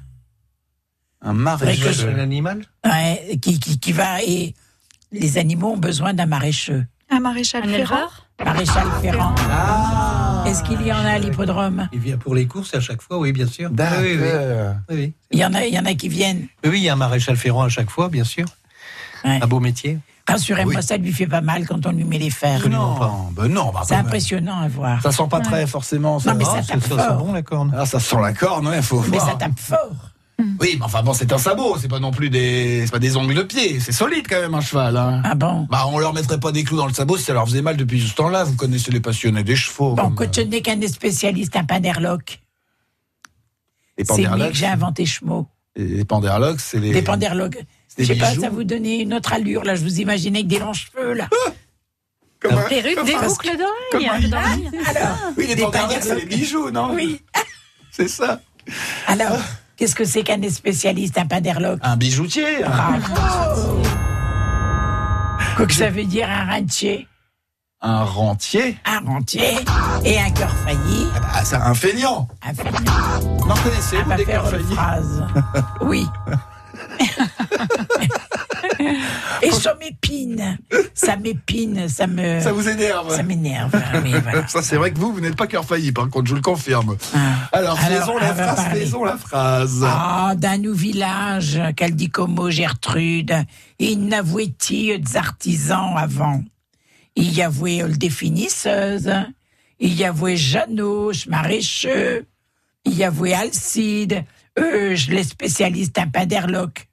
Un 1.23 1.33
que 1.33 2.15
Un 2.15 2.19
animal 2.19 2.61
Ouais, 2.85 3.37
qui, 3.41 3.59
qui, 3.59 3.79
qui 3.79 3.91
va 3.93 4.21
et 4.23 4.53
les 5.11 5.37
animaux 5.37 5.71
ont 5.73 5.77
besoin 5.77 6.13
d'un 6.13 6.25
maraîcheux. 6.25 6.85
Un 7.09 7.19
maréchal 7.19 7.63
Un 7.65 7.67
ferrant. 7.73 8.07
Maréchal 8.43 8.87
Ferrand. 9.01 9.35
Ah 9.49 10.43
Est-ce 10.47 10.63
qu'il 10.63 10.81
y 10.81 10.91
en 10.91 10.97
a 11.05 11.11
à 11.11 11.19
l'hippodrome? 11.19 11.87
Il 11.93 11.99
vient 11.99 12.17
pour 12.17 12.33
les 12.35 12.47
courses 12.47 12.73
à 12.73 12.79
chaque 12.81 13.01
fois, 13.01 13.19
oui, 13.19 13.31
bien 13.31 13.47
sûr. 13.47 13.69
Oui, 13.71 13.85
oui, 14.01 14.17
oui. 14.19 14.95
oui. 14.95 15.13
Il 15.31 15.39
y 15.39 15.45
en 15.45 15.53
a, 15.53 15.63
il 15.65 15.73
y 15.73 15.79
en 15.79 15.85
a 15.85 15.93
qui 15.93 16.09
viennent. 16.09 16.47
Oui, 16.65 16.71
il 16.79 16.83
y 16.83 16.89
a 16.89 16.93
un 16.93 16.97
maréchal 16.97 17.37
ferrand 17.37 17.63
à 17.63 17.69
chaque 17.69 17.89
fois, 17.89 18.09
bien 18.09 18.23
sûr. 18.23 18.45
Ouais. 19.23 19.39
Un 19.41 19.47
beau 19.47 19.59
métier. 19.59 19.99
Rassurez-moi, 20.27 20.75
Oui. 20.77 20.83
ça 20.83 20.97
lui 20.97 21.11
fait 21.13 21.27
pas 21.27 21.41
mal 21.41 21.67
quand 21.67 21.85
on 21.85 21.91
lui 21.91 22.03
met 22.05 22.17
les 22.17 22.29
fers. 22.29 22.55
Absolument 22.55 22.95
pas. 22.95 23.07
Non, 23.07 23.29
bah 23.31 23.47
non, 23.47 23.71
bah, 23.73 23.81
C'est 23.85 23.95
impressionnant 23.95 24.59
à 24.59 24.67
voir. 24.67 25.01
Ça 25.01 25.11
sent 25.11 25.27
pas 25.29 25.41
très 25.41 25.67
forcément. 25.67 26.19
Ça, 26.19 26.31
Non, 26.31 26.37
mais 26.39 26.45
Ah, 26.47 26.55
ça 26.55 26.63
ça, 26.63 26.73
tape 26.73 26.83
ça 26.83 26.89
sent 26.89 26.95
fort. 27.09 27.17
bon 27.25 27.33
la 27.33 27.41
corne. 27.41 27.73
Ah, 27.77 27.85
ça 27.85 27.99
sent 27.99 28.19
la 28.21 28.33
corne, 28.33 28.67
ouais, 28.67 28.81
faut 28.81 29.01
Mais 29.01 29.17
voir. 29.17 29.29
ça 29.29 29.35
tape 29.35 29.59
fort. 29.59 30.11
Oui, 30.39 30.75
mais 30.79 30.83
enfin 30.85 31.03
bon, 31.03 31.13
c'est 31.13 31.31
un 31.31 31.37
sabot, 31.37 31.77
c'est 31.79 31.87
pas 31.87 31.99
non 31.99 32.11
plus 32.11 32.29
des, 32.29 32.81
c'est 32.85 32.91
pas 32.91 32.99
des 32.99 33.15
ongles 33.17 33.35
de 33.35 33.43
pied, 33.43 33.79
c'est 33.79 33.91
solide 33.91 34.25
quand 34.27 34.39
même 34.41 34.55
un 34.55 34.61
cheval. 34.61 34.97
Hein. 34.97 35.21
Ah 35.23 35.35
bon? 35.35 35.67
Bah 35.69 35.85
on 35.87 35.99
leur 35.99 36.13
mettrait 36.13 36.39
pas 36.39 36.51
des 36.51 36.63
clous 36.63 36.77
dans 36.77 36.87
le 36.87 36.93
sabot 36.93 37.17
si 37.17 37.23
ça 37.23 37.33
leur 37.33 37.45
faisait 37.45 37.61
mal 37.61 37.77
depuis 37.77 38.01
ce 38.01 38.13
temps-là. 38.15 38.43
Vous 38.43 38.55
connaissez 38.55 38.91
les 38.91 38.99
passionnés 38.99 39.43
des 39.43 39.55
chevaux. 39.55 39.93
Bon, 39.93 40.09
comme, 40.11 40.15
que 40.15 40.23
tu 40.25 40.45
n'es 40.45 40.61
qu'un 40.61 40.75
des 40.77 40.87
spécialistes, 40.87 41.55
un 41.55 41.63
panderlock. 41.65 42.41
les 43.97 44.05
C'est 44.05 44.27
mieux 44.27 44.47
que 44.49 44.53
j'ai 44.55 44.65
inventé 44.65 45.05
Schmo. 45.05 45.47
Les 45.75 46.03
panderlocks, 46.05 46.59
c'est 46.59 46.79
les. 46.79 46.91
Des 46.91 47.01
panderlocks. 47.03 47.57
des 47.97 48.03
Je 48.03 48.13
sais 48.13 48.15
pas, 48.19 48.29
bijoux. 48.29 48.41
ça 48.41 48.49
vous 48.49 48.63
donnait 48.63 48.99
une 48.99 49.13
autre 49.13 49.33
allure, 49.33 49.63
là. 49.63 49.75
Je 49.75 49.83
vous 49.83 49.99
imaginais 50.01 50.39
avec 50.39 50.47
des 50.47 50.59
longs 50.59 50.73
cheveux, 50.73 51.13
là. 51.13 51.29
Comme 52.39 52.57
un- 52.57 52.63
Perruque, 52.69 53.05
des 53.05 53.13
Parce 53.13 53.27
boucles 53.33 53.51
comme 53.91 54.01
un- 54.03 54.19
d'oreilles. 54.27 54.69
Oui, 55.37 55.47
les 55.47 55.55
des 55.55 55.61
panderlocks, 55.63 55.99
c'est 56.01 56.15
les 56.15 56.25
bijoux, 56.25 56.69
non? 56.71 56.93
Oui. 56.93 57.21
C'est 57.91 58.07
ça. 58.09 58.41
Alors, 59.07 59.37
qu'est-ce 59.77 59.95
que 59.95 60.05
c'est 60.05 60.23
qu'un 60.23 60.37
des 60.37 60.49
spécialistes, 60.49 61.17
un 61.17 61.25
panderlock 61.25 61.79
Un 61.83 61.97
bijoutier. 61.97 62.63
hein. 62.65 62.99
Quoi 65.55 65.65
que 65.67 65.73
ça 65.73 65.89
veut 65.89 66.03
dire 66.05 66.27
un 66.29 66.51
rentier, 66.51 67.07
Un 67.81 68.03
rentier. 68.03 68.77
un 68.85 68.99
rentier 69.05 69.55
et 70.03 70.19
un 70.19 70.29
cœur 70.31 70.51
failli. 70.65 71.07
Ah 71.15 71.19
bah, 71.19 71.27
c'est 71.43 71.55
un 71.57 71.73
feignant. 71.75 72.27
Un 72.41 72.53
feignant. 72.53 73.45
N'en 73.47 73.55
connaissez 73.55 73.97
Ah, 73.99 74.03
vous 74.05 74.13
des 74.15 74.25
cœurs 74.25 74.49
faillis 74.49 74.73
phrase. 74.75 75.23
Oui. 75.81 76.07
Et 79.41 79.51
ça 79.51 79.75
m'épine. 79.79 80.57
Ça 80.93 81.15
m'épine, 81.15 81.87
ça 81.89 82.07
me. 82.07 82.39
Ça 82.39 82.51
vous 82.51 82.67
énerve. 82.67 83.15
Ça 83.15 83.23
m'énerve. 83.23 83.71
Oui, 84.03 84.13
voilà. 84.23 84.47
Ça, 84.47 84.61
c'est 84.61 84.77
vrai 84.77 84.91
que 84.91 84.99
vous, 84.99 85.13
vous 85.13 85.19
n'êtes 85.19 85.35
pas 85.35 85.47
cœur 85.47 85.65
failli, 85.65 85.91
par 85.91 86.09
contre, 86.09 86.25
je 86.25 86.31
vous 86.31 86.37
le 86.37 86.41
confirme. 86.41 86.95
Ah. 87.13 87.19
Alors, 87.51 87.79
Alors, 87.79 88.01
faisons 88.01 88.17
la 88.17 88.33
phrase, 88.33 88.65
faisons 88.71 89.03
la 89.03 89.17
phrase. 89.17 89.85
Ah, 89.85 90.33
d'un 90.35 90.57
nou 90.57 90.73
village, 90.73 91.59
qu'elle 91.75 91.95
dit 91.95 92.09
comme 92.09 92.49
Gertrude, 92.49 93.33
il 93.79 94.07
n'avouait 94.07 94.53
des 94.69 95.01
artisans 95.15 95.95
avant? 95.97 96.43
Il 97.15 97.33
y 97.33 97.41
avait 97.41 97.83
le 97.83 97.95
définisseuse, 97.95 99.11
il 99.79 99.93
y 99.93 100.03
avait 100.03 100.37
Jeannot, 100.37 101.11
marécheux, 101.27 102.25
il 102.85 102.93
y 102.93 103.03
avait 103.03 103.33
Alcide, 103.33 104.23
eux, 104.59 104.95
je 104.95 105.11
les 105.11 105.23
spécialistes 105.23 105.97
un 105.97 106.07
panderlock. 106.07 106.87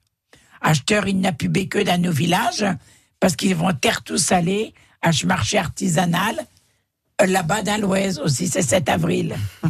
Acheteur, 0.61 1.07
il 1.07 1.19
n'a 1.19 1.31
pu 1.31 1.49
bé 1.49 1.67
que 1.67 1.79
dans 1.79 1.99
nos 2.01 2.11
villages, 2.11 2.65
parce 3.19 3.35
qu'ils 3.35 3.55
vont 3.55 3.73
terre 3.73 4.03
tout 4.03 4.17
salé, 4.17 4.73
à 5.01 5.11
ce 5.11 5.25
marché 5.25 5.57
artisanal, 5.57 6.35
euh, 7.21 7.25
là-bas 7.25 7.61
dans 7.63 7.79
l'Ouest 7.81 8.19
aussi, 8.19 8.47
c'est 8.47 8.61
7 8.61 8.89
avril. 8.89 9.35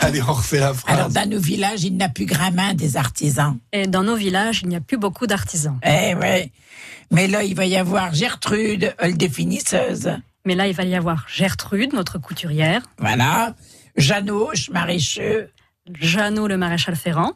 Allez, 0.00 0.22
on 0.22 0.32
refait 0.32 0.60
la 0.60 0.74
phrase. 0.74 0.94
Alors, 0.96 1.08
dans 1.08 1.28
nos 1.28 1.38
villages, 1.40 1.84
il 1.84 1.96
n'a 1.96 2.08
plus 2.08 2.26
grand 2.26 2.50
main 2.52 2.74
des 2.74 2.96
artisans. 2.96 3.58
Et 3.72 3.86
dans 3.86 4.02
nos 4.02 4.16
villages, 4.16 4.60
il 4.62 4.68
n'y 4.68 4.76
a 4.76 4.80
plus 4.80 4.98
beaucoup 4.98 5.26
d'artisans. 5.26 5.78
Eh 5.84 6.14
ouais. 6.14 6.52
Mais 7.10 7.26
là, 7.26 7.42
il 7.42 7.54
va 7.54 7.66
y 7.66 7.76
avoir 7.76 8.14
Gertrude, 8.14 8.94
euh, 9.02 9.06
le 9.06 9.14
définisseuse. 9.14 10.10
Mais 10.44 10.54
là, 10.54 10.66
il 10.68 10.74
va 10.74 10.84
y 10.84 10.94
avoir 10.94 11.26
Gertrude, 11.28 11.92
notre 11.92 12.18
couturière, 12.18 12.82
Voilà. 12.98 13.54
Jeannot, 13.96 14.52
marécheux. 14.72 15.50
Jeannot, 16.00 16.46
le 16.46 16.56
maréchal 16.56 16.94
ferrand, 16.94 17.32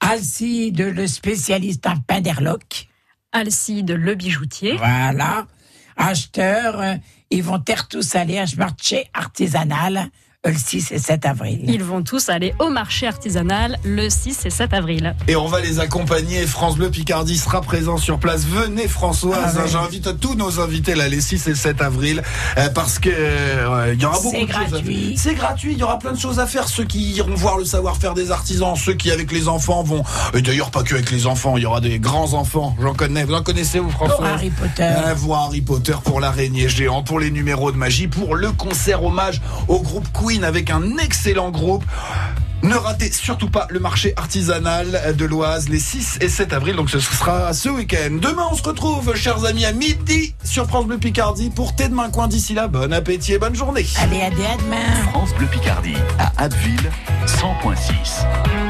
Alcide, 0.00 0.80
le 0.80 1.06
spécialiste 1.06 1.86
en 1.86 1.96
panderlock. 1.98 2.88
Alcide, 3.32 3.92
le 3.92 4.14
bijoutier, 4.14 4.76
Voilà. 4.76 5.46
Acheteurs, 5.96 6.80
euh, 6.80 6.94
ils 7.30 7.42
vont 7.42 7.58
terre 7.60 7.86
tous 7.86 8.16
aller 8.16 8.38
à 8.38 8.46
ce 8.46 8.56
marché 8.56 9.08
artisanal 9.12 10.10
le 10.48 10.54
6 10.56 10.92
et 10.92 10.98
7 10.98 11.26
avril. 11.26 11.60
Ils 11.68 11.84
vont 11.84 12.02
tous 12.02 12.30
aller 12.30 12.54
au 12.60 12.70
marché 12.70 13.06
artisanal 13.06 13.76
le 13.84 14.08
6 14.08 14.46
et 14.46 14.50
7 14.50 14.72
avril. 14.72 15.14
Et 15.28 15.36
on 15.36 15.46
va 15.46 15.60
les 15.60 15.80
accompagner. 15.80 16.46
France 16.46 16.76
Bleu 16.76 16.88
Picardie 16.90 17.36
sera 17.36 17.60
présent 17.60 17.98
sur 17.98 18.18
place. 18.18 18.46
Venez 18.46 18.88
Françoise. 18.88 19.56
Ah 19.58 19.62
ouais. 19.64 19.68
J'invite 19.68 20.18
tous 20.18 20.34
nos 20.36 20.58
invités 20.58 20.94
là 20.94 21.08
les 21.08 21.20
6 21.20 21.46
et 21.48 21.54
7 21.54 21.82
avril 21.82 22.22
euh, 22.56 22.70
parce 22.70 22.98
que 22.98 23.10
euh, 23.12 23.92
il 23.94 24.00
y 24.00 24.06
aura 24.06 24.18
beaucoup 24.18 24.30
C'est 24.34 24.46
de 24.46 24.50
choses 24.52 24.62
à 24.62 24.68
gratuit. 24.70 25.08
faire. 25.08 25.18
C'est 25.18 25.34
gratuit. 25.34 25.72
Il 25.74 25.78
y 25.78 25.82
aura 25.82 25.98
plein 25.98 26.12
de 26.12 26.18
choses 26.18 26.38
à 26.40 26.46
faire. 26.46 26.68
Ceux 26.68 26.84
qui 26.84 27.12
iront 27.12 27.34
voir 27.34 27.58
le 27.58 27.66
savoir-faire 27.66 28.14
des 28.14 28.30
artisans, 28.30 28.74
ceux 28.76 28.94
qui 28.94 29.10
avec 29.10 29.30
les 29.32 29.46
enfants 29.46 29.82
vont. 29.82 30.02
Et 30.32 30.40
d'ailleurs 30.40 30.70
pas 30.70 30.82
que 30.84 30.94
avec 30.94 31.10
les 31.10 31.26
enfants. 31.26 31.58
Il 31.58 31.64
y 31.64 31.66
aura 31.66 31.82
des 31.82 31.98
grands 31.98 32.32
enfants. 32.32 32.74
J'en 32.80 32.94
connais. 32.94 33.24
Vous 33.24 33.34
en 33.34 33.42
connaissez 33.42 33.78
vous 33.78 33.90
Françoise? 33.90 34.16
Pour 34.16 34.26
Harry 34.26 34.48
Potter. 34.50 34.88
Euh, 35.06 35.12
voir 35.14 35.44
Harry 35.48 35.60
Potter 35.60 35.96
pour 36.02 36.18
l'araignée 36.18 36.66
géant, 36.70 37.02
pour 37.02 37.20
les 37.20 37.30
numéros 37.30 37.72
de 37.72 37.76
magie, 37.76 38.08
pour 38.08 38.34
le 38.36 38.52
concert 38.52 39.04
hommage 39.04 39.42
au 39.68 39.80
groupe 39.80 40.06
Queen 40.14 40.29
avec 40.38 40.70
un 40.70 40.96
excellent 40.98 41.50
groupe. 41.50 41.84
Ne 42.62 42.76
ratez 42.76 43.10
surtout 43.10 43.50
pas 43.50 43.66
le 43.70 43.80
marché 43.80 44.12
artisanal 44.16 45.14
de 45.16 45.24
l'Oise 45.24 45.68
les 45.68 45.80
6 45.80 46.18
et 46.20 46.28
7 46.28 46.52
avril, 46.52 46.76
donc 46.76 46.88
ce 46.88 47.00
sera 47.00 47.52
ce 47.52 47.68
week-end. 47.68 48.18
Demain, 48.20 48.44
on 48.52 48.54
se 48.54 48.62
retrouve, 48.62 49.14
chers 49.16 49.44
amis, 49.44 49.64
à 49.64 49.72
midi 49.72 50.34
sur 50.44 50.66
France 50.66 50.86
Bleu 50.86 50.98
Picardie 50.98 51.50
pour 51.50 51.74
Thé 51.74 51.88
demain 51.88 52.10
coin. 52.10 52.28
D'ici 52.28 52.54
là, 52.54 52.68
bon 52.68 52.92
appétit 52.92 53.32
et 53.32 53.38
bonne 53.38 53.56
journée. 53.56 53.86
Allez, 54.00 54.20
à 54.20 54.30
demain. 54.30 55.08
France 55.10 55.34
Bleu 55.34 55.46
Picardie 55.46 55.96
à 56.18 56.32
Abbeville 56.36 56.90
100.6. 57.26 58.69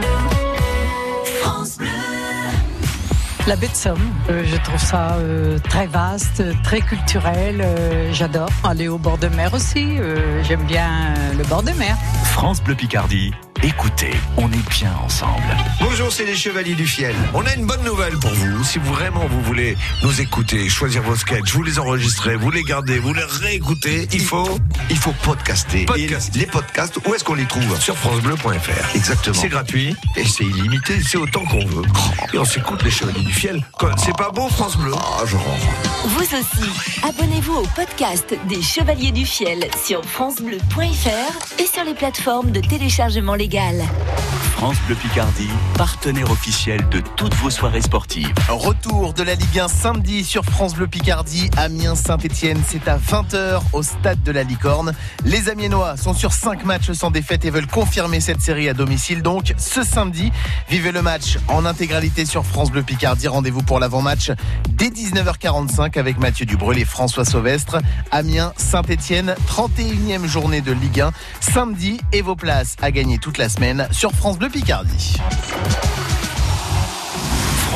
La 3.50 3.56
baie 3.56 3.66
de 3.66 3.74
Somme, 3.74 3.98
euh, 4.28 4.44
je 4.46 4.54
trouve 4.58 4.78
ça 4.78 5.14
euh, 5.14 5.58
très 5.58 5.88
vaste, 5.88 6.40
très 6.62 6.80
culturel. 6.80 7.60
euh, 7.60 8.12
J'adore 8.12 8.48
aller 8.62 8.86
au 8.86 8.96
bord 8.96 9.18
de 9.18 9.26
mer 9.26 9.52
aussi. 9.52 9.96
J'aime 10.44 10.62
bien 10.66 11.14
le 11.36 11.42
bord 11.48 11.64
de 11.64 11.72
mer. 11.72 11.96
France 12.26 12.62
Bleu 12.62 12.76
Picardie, 12.76 13.32
écoutez, 13.62 14.12
on 14.36 14.50
est 14.52 14.68
bien 14.70 14.92
ensemble. 15.04 15.42
Bonjour, 15.80 16.10
c'est 16.10 16.24
les 16.24 16.34
Chevaliers 16.34 16.74
du 16.74 16.86
Fiel. 16.86 17.14
On 17.34 17.44
a 17.44 17.54
une 17.54 17.66
bonne 17.66 17.82
nouvelle 17.84 18.16
pour 18.18 18.30
vous. 18.30 18.64
Si 18.64 18.78
vous 18.78 18.92
vraiment 18.92 19.26
vous 19.26 19.42
voulez 19.42 19.76
nous 20.02 20.20
écouter, 20.20 20.68
choisir 20.68 21.02
vos 21.02 21.16
sketchs, 21.16 21.52
vous 21.52 21.62
les 21.62 21.78
enregistrez, 21.78 22.36
vous 22.36 22.50
les 22.50 22.62
gardez, 22.62 22.98
vous 22.98 23.12
les 23.12 23.24
réécoutez, 23.24 24.08
il 24.12 24.20
faut, 24.20 24.58
il 24.88 24.96
faut 24.96 25.12
podcaster. 25.22 25.84
Podcast. 25.84 26.34
Les 26.34 26.46
podcasts, 26.46 26.98
où 27.06 27.14
est-ce 27.14 27.24
qu'on 27.24 27.34
les 27.34 27.46
trouve? 27.46 27.78
Sur 27.80 27.96
FranceBleu.fr. 27.98 28.96
Exactement. 28.96 29.36
C'est 29.38 29.48
gratuit. 29.48 29.94
Et 30.16 30.24
c'est 30.24 30.44
illimité. 30.44 31.00
C'est 31.06 31.18
autant 31.18 31.44
qu'on 31.44 31.64
veut. 31.66 31.84
Et 32.32 32.38
on 32.38 32.44
s'écoute 32.44 32.82
les 32.82 32.90
Chevaliers 32.90 33.24
du 33.24 33.32
Fiel. 33.32 33.62
C'est 33.98 34.16
pas 34.16 34.30
beau, 34.30 34.48
France 34.48 34.76
Bleu? 34.76 34.92
Ah, 34.96 35.24
je 35.26 35.36
rends. 35.36 35.58
Vous 36.04 36.20
aussi, 36.22 37.04
abonnez-vous 37.06 37.54
au 37.54 37.66
podcast 37.76 38.34
des 38.48 38.62
Chevaliers 38.62 39.12
du 39.12 39.26
Fiel 39.26 39.66
sur 39.84 40.04
francebleu.fr 40.04 41.60
et 41.60 41.66
sur 41.66 41.84
les 41.84 41.94
plateformes 41.94 42.52
de 42.52 42.60
téléchargement 42.60 43.34
légal. 43.34 43.49
Pigalle. 43.50 44.49
France 44.60 44.76
Bleu 44.86 44.94
Picardie, 44.94 45.48
partenaire 45.78 46.30
officiel 46.30 46.86
de 46.90 47.00
toutes 47.16 47.32
vos 47.36 47.48
soirées 47.48 47.80
sportives. 47.80 48.34
Retour 48.50 49.14
de 49.14 49.22
la 49.22 49.34
Ligue 49.34 49.58
1 49.58 49.68
samedi 49.68 50.22
sur 50.22 50.44
France 50.44 50.74
Bleu 50.74 50.86
Picardie, 50.86 51.50
Amiens 51.56 51.94
Saint-Etienne, 51.94 52.60
c'est 52.68 52.86
à 52.86 52.98
20h 52.98 53.62
au 53.72 53.82
stade 53.82 54.22
de 54.22 54.30
la 54.30 54.42
Licorne. 54.42 54.92
Les 55.24 55.48
Amiénois 55.48 55.96
sont 55.96 56.12
sur 56.12 56.34
5 56.34 56.66
matchs 56.66 56.92
sans 56.92 57.10
défaite 57.10 57.46
et 57.46 57.50
veulent 57.50 57.66
confirmer 57.66 58.20
cette 58.20 58.42
série 58.42 58.68
à 58.68 58.74
domicile. 58.74 59.22
Donc 59.22 59.54
ce 59.56 59.82
samedi, 59.82 60.30
vivez 60.68 60.92
le 60.92 61.00
match 61.00 61.38
en 61.48 61.64
intégralité 61.64 62.26
sur 62.26 62.44
France 62.44 62.70
Bleu 62.70 62.82
Picardie. 62.82 63.28
Rendez-vous 63.28 63.62
pour 63.62 63.80
l'avant-match 63.80 64.30
dès 64.68 64.90
19h45 64.90 65.98
avec 65.98 66.18
Mathieu 66.18 66.44
Dubreuil 66.44 66.82
et 66.82 66.84
François 66.84 67.24
Sauvestre. 67.24 67.78
Amiens 68.10 68.52
Saint-Etienne, 68.58 69.34
31e 69.48 70.26
journée 70.26 70.60
de 70.60 70.72
Ligue 70.72 71.00
1, 71.00 71.12
samedi 71.40 71.98
et 72.12 72.20
vos 72.20 72.36
places 72.36 72.76
à 72.82 72.90
gagner 72.90 73.16
toute 73.16 73.38
la 73.38 73.48
semaine 73.48 73.88
sur 73.90 74.12
France 74.12 74.38
Bleu 74.38 74.49
Picardie. 74.50 76.09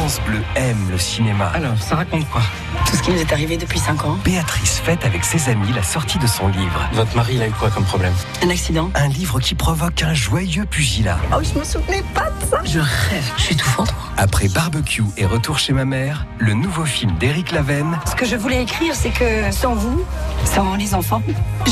France 0.04 0.20
Bleu 0.26 0.42
aime 0.54 0.90
le 0.90 0.98
cinéma. 0.98 1.50
Alors, 1.54 1.78
ça 1.78 1.96
raconte 1.96 2.28
quoi? 2.28 2.42
Tout 2.86 2.94
ce 2.94 3.02
qui 3.02 3.10
nous 3.10 3.18
est 3.18 3.32
arrivé 3.32 3.56
depuis 3.56 3.78
5 3.78 4.04
ans. 4.04 4.18
Béatrice 4.22 4.78
fête 4.80 5.02
avec 5.02 5.24
ses 5.24 5.48
amis 5.48 5.72
la 5.74 5.82
sortie 5.82 6.18
de 6.18 6.26
son 6.26 6.48
livre. 6.48 6.86
Votre 6.92 7.16
mari, 7.16 7.36
il 7.36 7.42
a 7.42 7.48
eu 7.48 7.52
quoi 7.52 7.70
comme 7.70 7.84
problème? 7.84 8.12
Un 8.42 8.50
accident. 8.50 8.90
Un 8.94 9.08
livre 9.08 9.40
qui 9.40 9.54
provoque 9.54 10.02
un 10.02 10.12
joyeux 10.12 10.66
pugilat. 10.66 11.16
Oh, 11.32 11.40
je 11.42 11.58
me 11.58 11.64
souvenais 11.64 12.04
pas 12.12 12.28
de 12.28 12.44
ça 12.50 12.60
Je 12.66 12.80
rêve, 12.80 13.32
je 13.38 13.42
suis 13.44 13.54
étouffante. 13.54 13.94
Après 14.18 14.48
Barbecue 14.48 15.04
et 15.16 15.24
Retour 15.24 15.58
chez 15.58 15.72
ma 15.72 15.86
mère, 15.86 16.26
le 16.38 16.52
nouveau 16.52 16.84
film 16.84 17.16
d'Éric 17.16 17.52
Lavenne 17.52 17.98
Ce 18.04 18.14
que 18.14 18.26
je 18.26 18.36
voulais 18.36 18.62
écrire, 18.62 18.94
c'est 18.94 19.10
que 19.10 19.50
sans 19.52 19.74
vous, 19.74 20.04
sans 20.44 20.74
les 20.74 20.94
enfants, 20.94 21.22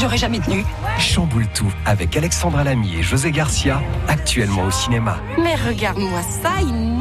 j'aurais 0.01 0.17
jamais 0.17 0.41
tenu. 0.41 0.65
chamboule 0.99 1.47
tout 1.49 1.71
avec 1.85 2.17
Alexandra 2.17 2.65
Lamy 2.65 2.97
et 2.97 3.03
José 3.03 3.31
Garcia, 3.31 3.83
actuellement 4.09 4.65
au 4.65 4.71
cinéma. 4.71 5.19
Mais 5.39 5.55
regarde-moi 5.55 6.23
ça, 6.43 6.53
il 6.63 6.99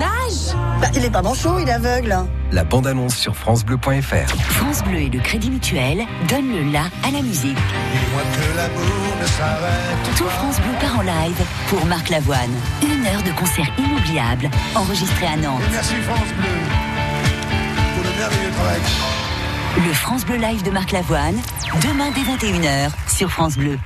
Bah, 0.80 0.88
Il 0.96 1.06
est 1.06 1.10
pas 1.10 1.22
manchot, 1.22 1.60
il 1.60 1.68
est 1.68 1.72
aveugle. 1.74 2.16
La 2.52 2.64
bande-annonce 2.64 3.16
sur 3.16 3.36
francebleu.fr. 3.36 4.36
France 4.50 4.84
Bleu 4.84 5.00
et 5.00 5.10
le 5.10 5.20
Crédit 5.20 5.50
Mutuel 5.50 6.06
donnent 6.28 6.52
le 6.52 6.72
la 6.72 6.84
à 7.04 7.12
la 7.12 7.22
musique. 7.22 7.58
Tout 10.18 10.26
France 10.26 10.58
Bleu 10.60 10.72
part 10.80 11.00
en 11.00 11.02
live 11.02 11.42
pour 11.68 11.86
Marc 11.86 12.10
Lavoine. 12.10 12.52
Une 12.84 13.06
heure 13.06 13.24
de 13.24 13.32
concert 13.40 13.68
inoubliable 13.78 14.50
enregistré 14.76 15.28
à 15.28 15.38
Nantes. 15.38 15.62
Merci 15.72 15.96
France 15.96 16.28
Bleu 16.38 16.50
pour 17.96 18.04
le 18.04 18.10
merveilleux 18.18 18.52
travail. 18.52 18.80
Le 19.88 19.94
France 19.94 20.26
Bleu 20.26 20.36
Live 20.36 20.64
de 20.64 20.72
Marc 20.72 20.92
Lavoine, 20.92 21.40
demain 21.82 22.12
dès 22.14 22.22
21h 22.22 22.90
sur 23.08 23.32
France 23.32 23.58
Bleu. 23.58 23.78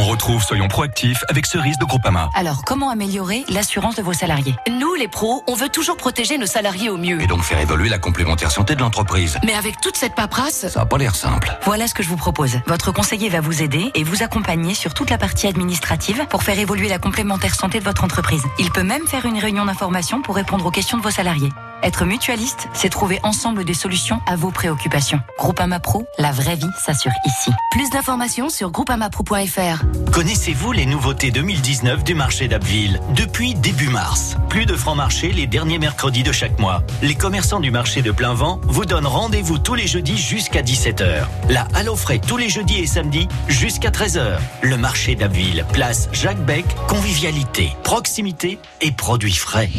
On 0.00 0.04
retrouve 0.04 0.44
Soyons 0.44 0.68
proactifs 0.68 1.24
avec 1.28 1.44
Cerise 1.44 1.76
de 1.76 1.84
Groupama. 1.84 2.30
Alors, 2.36 2.62
comment 2.64 2.88
améliorer 2.88 3.44
l'assurance 3.48 3.96
de 3.96 4.02
vos 4.02 4.12
salariés? 4.12 4.54
Nous, 4.70 4.94
les 4.94 5.08
pros, 5.08 5.42
on 5.48 5.54
veut 5.54 5.68
toujours 5.68 5.96
protéger 5.96 6.38
nos 6.38 6.46
salariés 6.46 6.88
au 6.88 6.96
mieux. 6.96 7.20
Et 7.20 7.26
donc 7.26 7.42
faire 7.42 7.58
évoluer 7.58 7.88
la 7.88 7.98
complémentaire 7.98 8.52
santé 8.52 8.76
de 8.76 8.80
l'entreprise. 8.80 9.38
Mais 9.44 9.54
avec 9.54 9.80
toute 9.80 9.96
cette 9.96 10.14
paperasse, 10.14 10.68
Ça 10.68 10.78
n'a 10.78 10.86
pas 10.86 10.98
l'air 10.98 11.16
simple. 11.16 11.52
Voilà 11.64 11.88
ce 11.88 11.94
que 11.94 12.04
je 12.04 12.08
vous 12.08 12.16
propose. 12.16 12.60
Votre 12.68 12.92
conseiller 12.92 13.28
va 13.28 13.40
vous 13.40 13.60
aider 13.60 13.90
et 13.96 14.04
vous 14.04 14.22
accompagner 14.22 14.74
sur 14.74 14.94
toute 14.94 15.10
la 15.10 15.18
partie 15.18 15.48
administrative 15.48 16.26
pour 16.30 16.44
faire 16.44 16.60
évoluer 16.60 16.88
la 16.88 17.00
complémentaire 17.00 17.56
santé 17.56 17.80
de 17.80 17.84
votre 17.84 18.04
entreprise. 18.04 18.44
Il 18.60 18.70
peut 18.70 18.84
même 18.84 19.08
faire 19.08 19.26
une 19.26 19.40
réunion 19.40 19.64
d'information 19.64 20.22
pour 20.22 20.36
répondre 20.36 20.64
aux 20.64 20.70
questions 20.70 20.98
de 20.98 21.02
vos 21.02 21.10
salariés. 21.10 21.50
Être 21.82 22.04
mutualiste, 22.04 22.68
c'est 22.74 22.88
trouver 22.88 23.20
ensemble 23.22 23.64
des 23.64 23.74
solutions 23.74 24.20
à 24.26 24.34
vos 24.34 24.50
préoccupations. 24.50 25.20
Groupama 25.38 25.78
Pro, 25.78 26.06
la 26.18 26.32
vraie 26.32 26.56
vie 26.56 26.66
s'assure 26.84 27.12
ici. 27.24 27.52
plus 27.70 27.88
d'informations 27.90 28.48
sur 28.48 28.70
groupamapro.fr. 28.70 29.84
Connaissez-vous 30.12 30.72
les 30.72 30.86
nouveautés 30.86 31.30
2019 31.30 32.02
du 32.02 32.14
marché 32.14 32.48
d'Abbeville? 32.48 33.00
Depuis 33.14 33.54
début 33.54 33.88
mars, 33.88 34.36
plus 34.48 34.66
de 34.66 34.74
francs 34.74 34.96
marché 34.96 35.30
les 35.30 35.46
derniers 35.46 35.78
mercredis 35.78 36.24
de 36.24 36.32
chaque 36.32 36.58
mois. 36.58 36.82
Les 37.00 37.14
commerçants 37.14 37.60
du 37.60 37.70
marché 37.70 38.02
de 38.02 38.10
plein 38.10 38.34
vent 38.34 38.60
vous 38.64 38.84
donnent 38.84 39.06
rendez-vous 39.06 39.58
tous 39.58 39.74
les 39.74 39.86
jeudis 39.86 40.18
jusqu'à 40.18 40.62
17h. 40.62 41.26
La 41.48 41.68
aux 41.88 41.96
frais 41.96 42.18
tous 42.18 42.36
les 42.36 42.48
jeudis 42.48 42.80
et 42.80 42.86
samedis 42.86 43.28
jusqu'à 43.46 43.90
13h. 43.90 44.38
Le 44.62 44.76
marché 44.76 45.14
d'Abbeville, 45.14 45.64
place 45.72 46.08
Jacques 46.12 46.44
Beck, 46.44 46.66
convivialité, 46.88 47.70
proximité 47.84 48.58
et 48.80 48.90
produits 48.90 49.36
frais. 49.36 49.70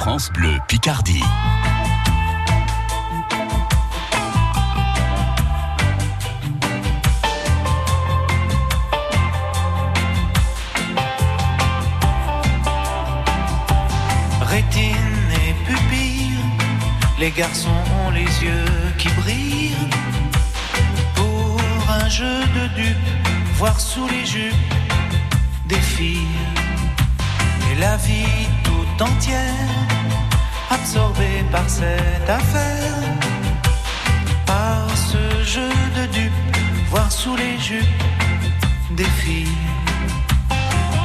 France 0.00 0.32
Bleu 0.32 0.56
Picardie. 0.66 1.22
Rétine 14.40 14.94
et 15.34 15.52
pupille, 15.66 16.32
les 17.18 17.30
garçons 17.30 17.68
ont 18.06 18.10
les 18.10 18.20
yeux 18.22 18.64
qui 18.96 19.08
brillent. 19.08 19.76
Pour 21.14 21.60
un 21.90 22.08
jeu 22.08 22.40
de 22.56 22.74
dupes, 22.74 22.96
voir 23.56 23.78
sous 23.78 24.08
les 24.08 24.24
jupes 24.24 24.54
des 25.66 25.76
filles. 25.76 26.38
Et 27.70 27.78
la 27.78 27.98
vie 27.98 28.48
entière, 29.02 29.68
absorbée 30.70 31.44
par 31.50 31.68
cette 31.68 32.28
affaire. 32.28 32.94
Par 34.46 34.86
ce 34.96 35.44
jeu 35.44 35.70
de 35.96 36.06
dupes, 36.12 36.56
voir 36.90 37.10
sous 37.10 37.36
les 37.36 37.58
jupes 37.58 38.04
des 38.92 39.10
filles. 39.22 39.58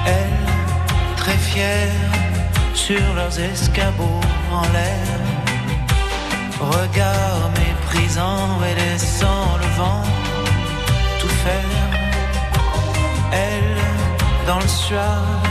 Elles, 0.06 1.16
très 1.16 1.38
fières, 1.38 2.12
sur 2.74 3.14
leurs 3.16 3.40
escabeaux 3.40 4.22
en 4.52 4.62
l'air. 4.74 5.20
Regard 6.60 7.52
méprisant 7.60 8.50
et 8.70 8.76
laissant 8.76 9.58
le 9.58 9.68
vent 9.78 10.04
tout 11.20 11.36
faire. 11.46 12.00
Elle, 13.32 13.78
dans 14.48 14.60
le 14.60 14.68
suave, 14.68 15.46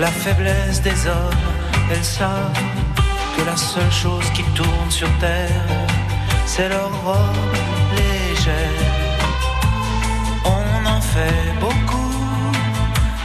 la 0.00 0.08
faiblesse 0.08 0.82
des 0.82 1.06
hommes, 1.06 1.63
elles 1.90 2.04
savent 2.04 2.62
que 3.36 3.42
la 3.44 3.56
seule 3.56 3.92
chose 3.92 4.28
qui 4.34 4.42
tourne 4.54 4.90
sur 4.90 5.10
terre, 5.18 5.66
c'est 6.46 6.68
leur 6.68 6.90
robe 7.04 7.56
légère. 7.96 8.84
On 10.44 10.86
en 10.96 11.00
fait 11.00 11.52
beaucoup, 11.60 12.14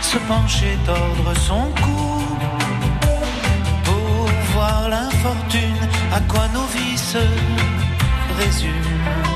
se 0.02 0.18
pencher, 0.32 0.78
tordre 0.86 1.34
son 1.48 1.66
cou 1.82 2.24
pour 3.84 4.30
voir 4.54 4.90
l'infortune, 4.90 5.84
à 6.14 6.20
quoi 6.22 6.48
nos 6.54 6.68
vies 6.76 6.98
se 6.98 7.24
résument. 8.40 9.30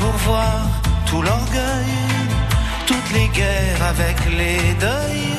Pour 0.00 0.14
voir 0.28 0.60
tout 1.06 1.22
l'orgueil, 1.22 1.94
toutes 2.86 3.10
les 3.12 3.28
guerres 3.28 3.82
avec 3.88 4.16
les 4.38 4.74
deuils, 4.86 5.36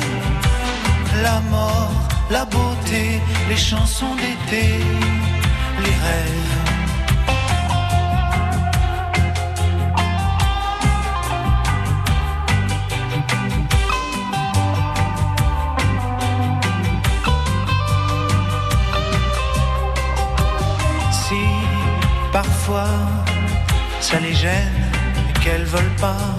la 1.24 1.39
mort, 1.49 2.01
la 2.32 2.45
beauté, 2.45 3.19
les 3.49 3.57
chansons 3.57 4.15
d'été, 4.15 4.79
les 5.84 5.95
rêves. 6.05 6.51
Si 21.11 21.43
parfois 22.32 22.88
ça 23.99 24.19
les 24.19 24.34
gêne 24.34 24.91
qu'elles 25.43 25.65
veulent 25.65 25.97
pas 25.99 26.29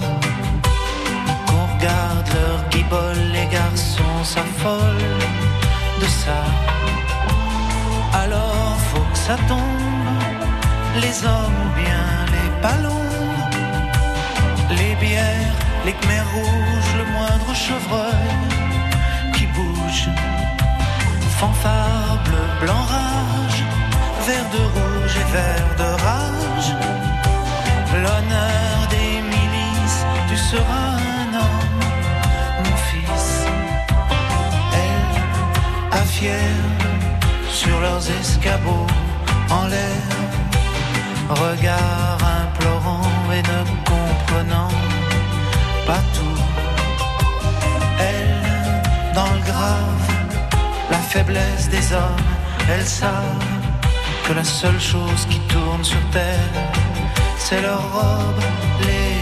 qu'on 1.47 1.65
regarde 1.75 2.27
leur 2.33 2.69
guibole, 2.69 3.23
les 3.31 3.47
garçons 3.47 4.23
s'affolent 4.23 5.22
ça 9.27 9.37
tombe, 9.47 10.23
les 11.03 11.15
hommes 11.25 11.59
ou 11.65 11.69
bien 11.81 12.05
les 12.35 12.49
ballons, 12.61 13.11
les 14.69 14.95
bières, 14.95 15.59
les 15.85 15.93
khmers 15.93 16.29
rouges, 16.35 16.93
le 17.01 17.05
moindre 17.15 17.51
chevreuil 17.65 18.31
qui 19.35 19.45
bouge. 19.55 20.09
Fanfare 21.39 22.17
bleu, 22.25 22.45
blanc, 22.61 22.85
rage, 22.95 23.61
vert 24.27 24.49
de 24.55 24.63
rouge 24.75 25.15
et 25.21 25.27
vert 25.37 25.71
de 25.81 25.89
rage. 26.07 26.71
L'honneur 28.03 28.75
des 28.95 29.13
milices, 29.33 30.01
tu 30.29 30.35
seras 30.35 30.95
un 31.21 31.29
homme, 31.41 31.83
mon 32.63 32.77
fils. 32.89 33.29
Elle, 34.83 35.99
à 35.99 36.03
sur 37.61 37.79
leurs 37.79 38.05
escabeaux 38.19 38.92
en 39.53 39.67
l'air, 39.67 40.03
regard 41.29 42.17
implorant 42.41 43.11
et 43.37 43.43
ne 43.53 43.59
comprenant 43.91 44.73
pas 45.87 46.03
tout. 46.15 46.41
Elle, 48.09 49.13
dans 49.13 49.31
le 49.37 49.41
grave, 49.51 50.07
la 50.91 50.97
faiblesse 50.97 51.69
des 51.69 51.85
hommes, 51.93 52.27
elles 52.69 52.89
savent 53.01 53.47
que 54.25 54.33
la 54.33 54.43
seule 54.43 54.79
chose 54.79 55.25
qui 55.29 55.39
tourne 55.53 55.83
sur 55.83 56.03
terre, 56.11 56.53
c'est 57.37 57.61
leur 57.61 57.81
robe 57.93 58.41
légère. 58.79 59.12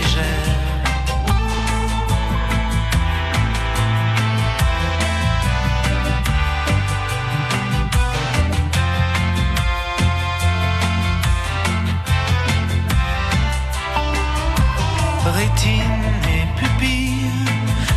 Rétine 15.42 16.22
et 16.36 16.60
pupille, 16.60 17.48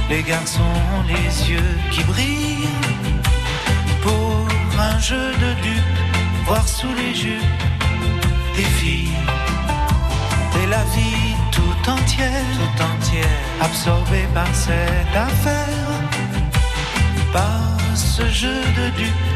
les 0.08 0.22
garçons 0.22 0.62
ont 0.96 1.02
les 1.02 1.50
yeux 1.50 1.78
qui 1.90 2.02
brillent. 2.04 2.70
Pour 4.02 4.48
un 4.80 4.98
jeu 4.98 5.26
de 5.44 5.50
dupes, 5.60 6.00
voir 6.46 6.66
sous 6.66 6.94
les 6.94 7.14
jupes 7.14 7.62
des 8.56 8.70
filles. 8.78 9.20
Et 10.62 10.66
la 10.68 10.84
vie 10.94 11.34
tout 11.52 11.90
entière, 11.90 12.46
tout 12.56 12.82
entière, 12.82 13.40
absorbée 13.60 14.28
par 14.32 14.48
cette 14.54 15.14
affaire, 15.14 16.00
par 17.30 17.76
ce 17.94 18.26
jeu 18.30 18.60
de 18.78 18.86
dupes, 18.96 19.26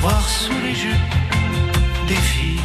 voir 0.00 0.22
sous 0.28 0.60
les 0.64 0.74
jupes 0.76 1.14
des 2.06 2.22
filles. 2.30 2.55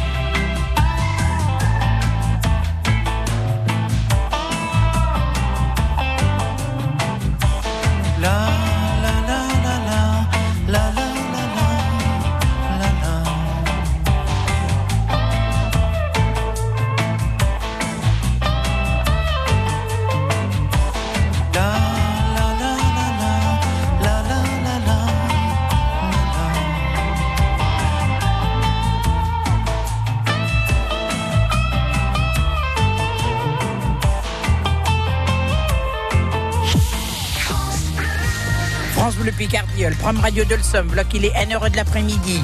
Radio 40.18 40.44
de 40.44 40.54
le 40.54 40.62
Somme, 40.62 40.94
là 40.94 41.04
qu'il 41.04 41.24
est 41.24 41.32
1h 41.32 41.70
de 41.70 41.76
l'après-midi. 41.76 42.40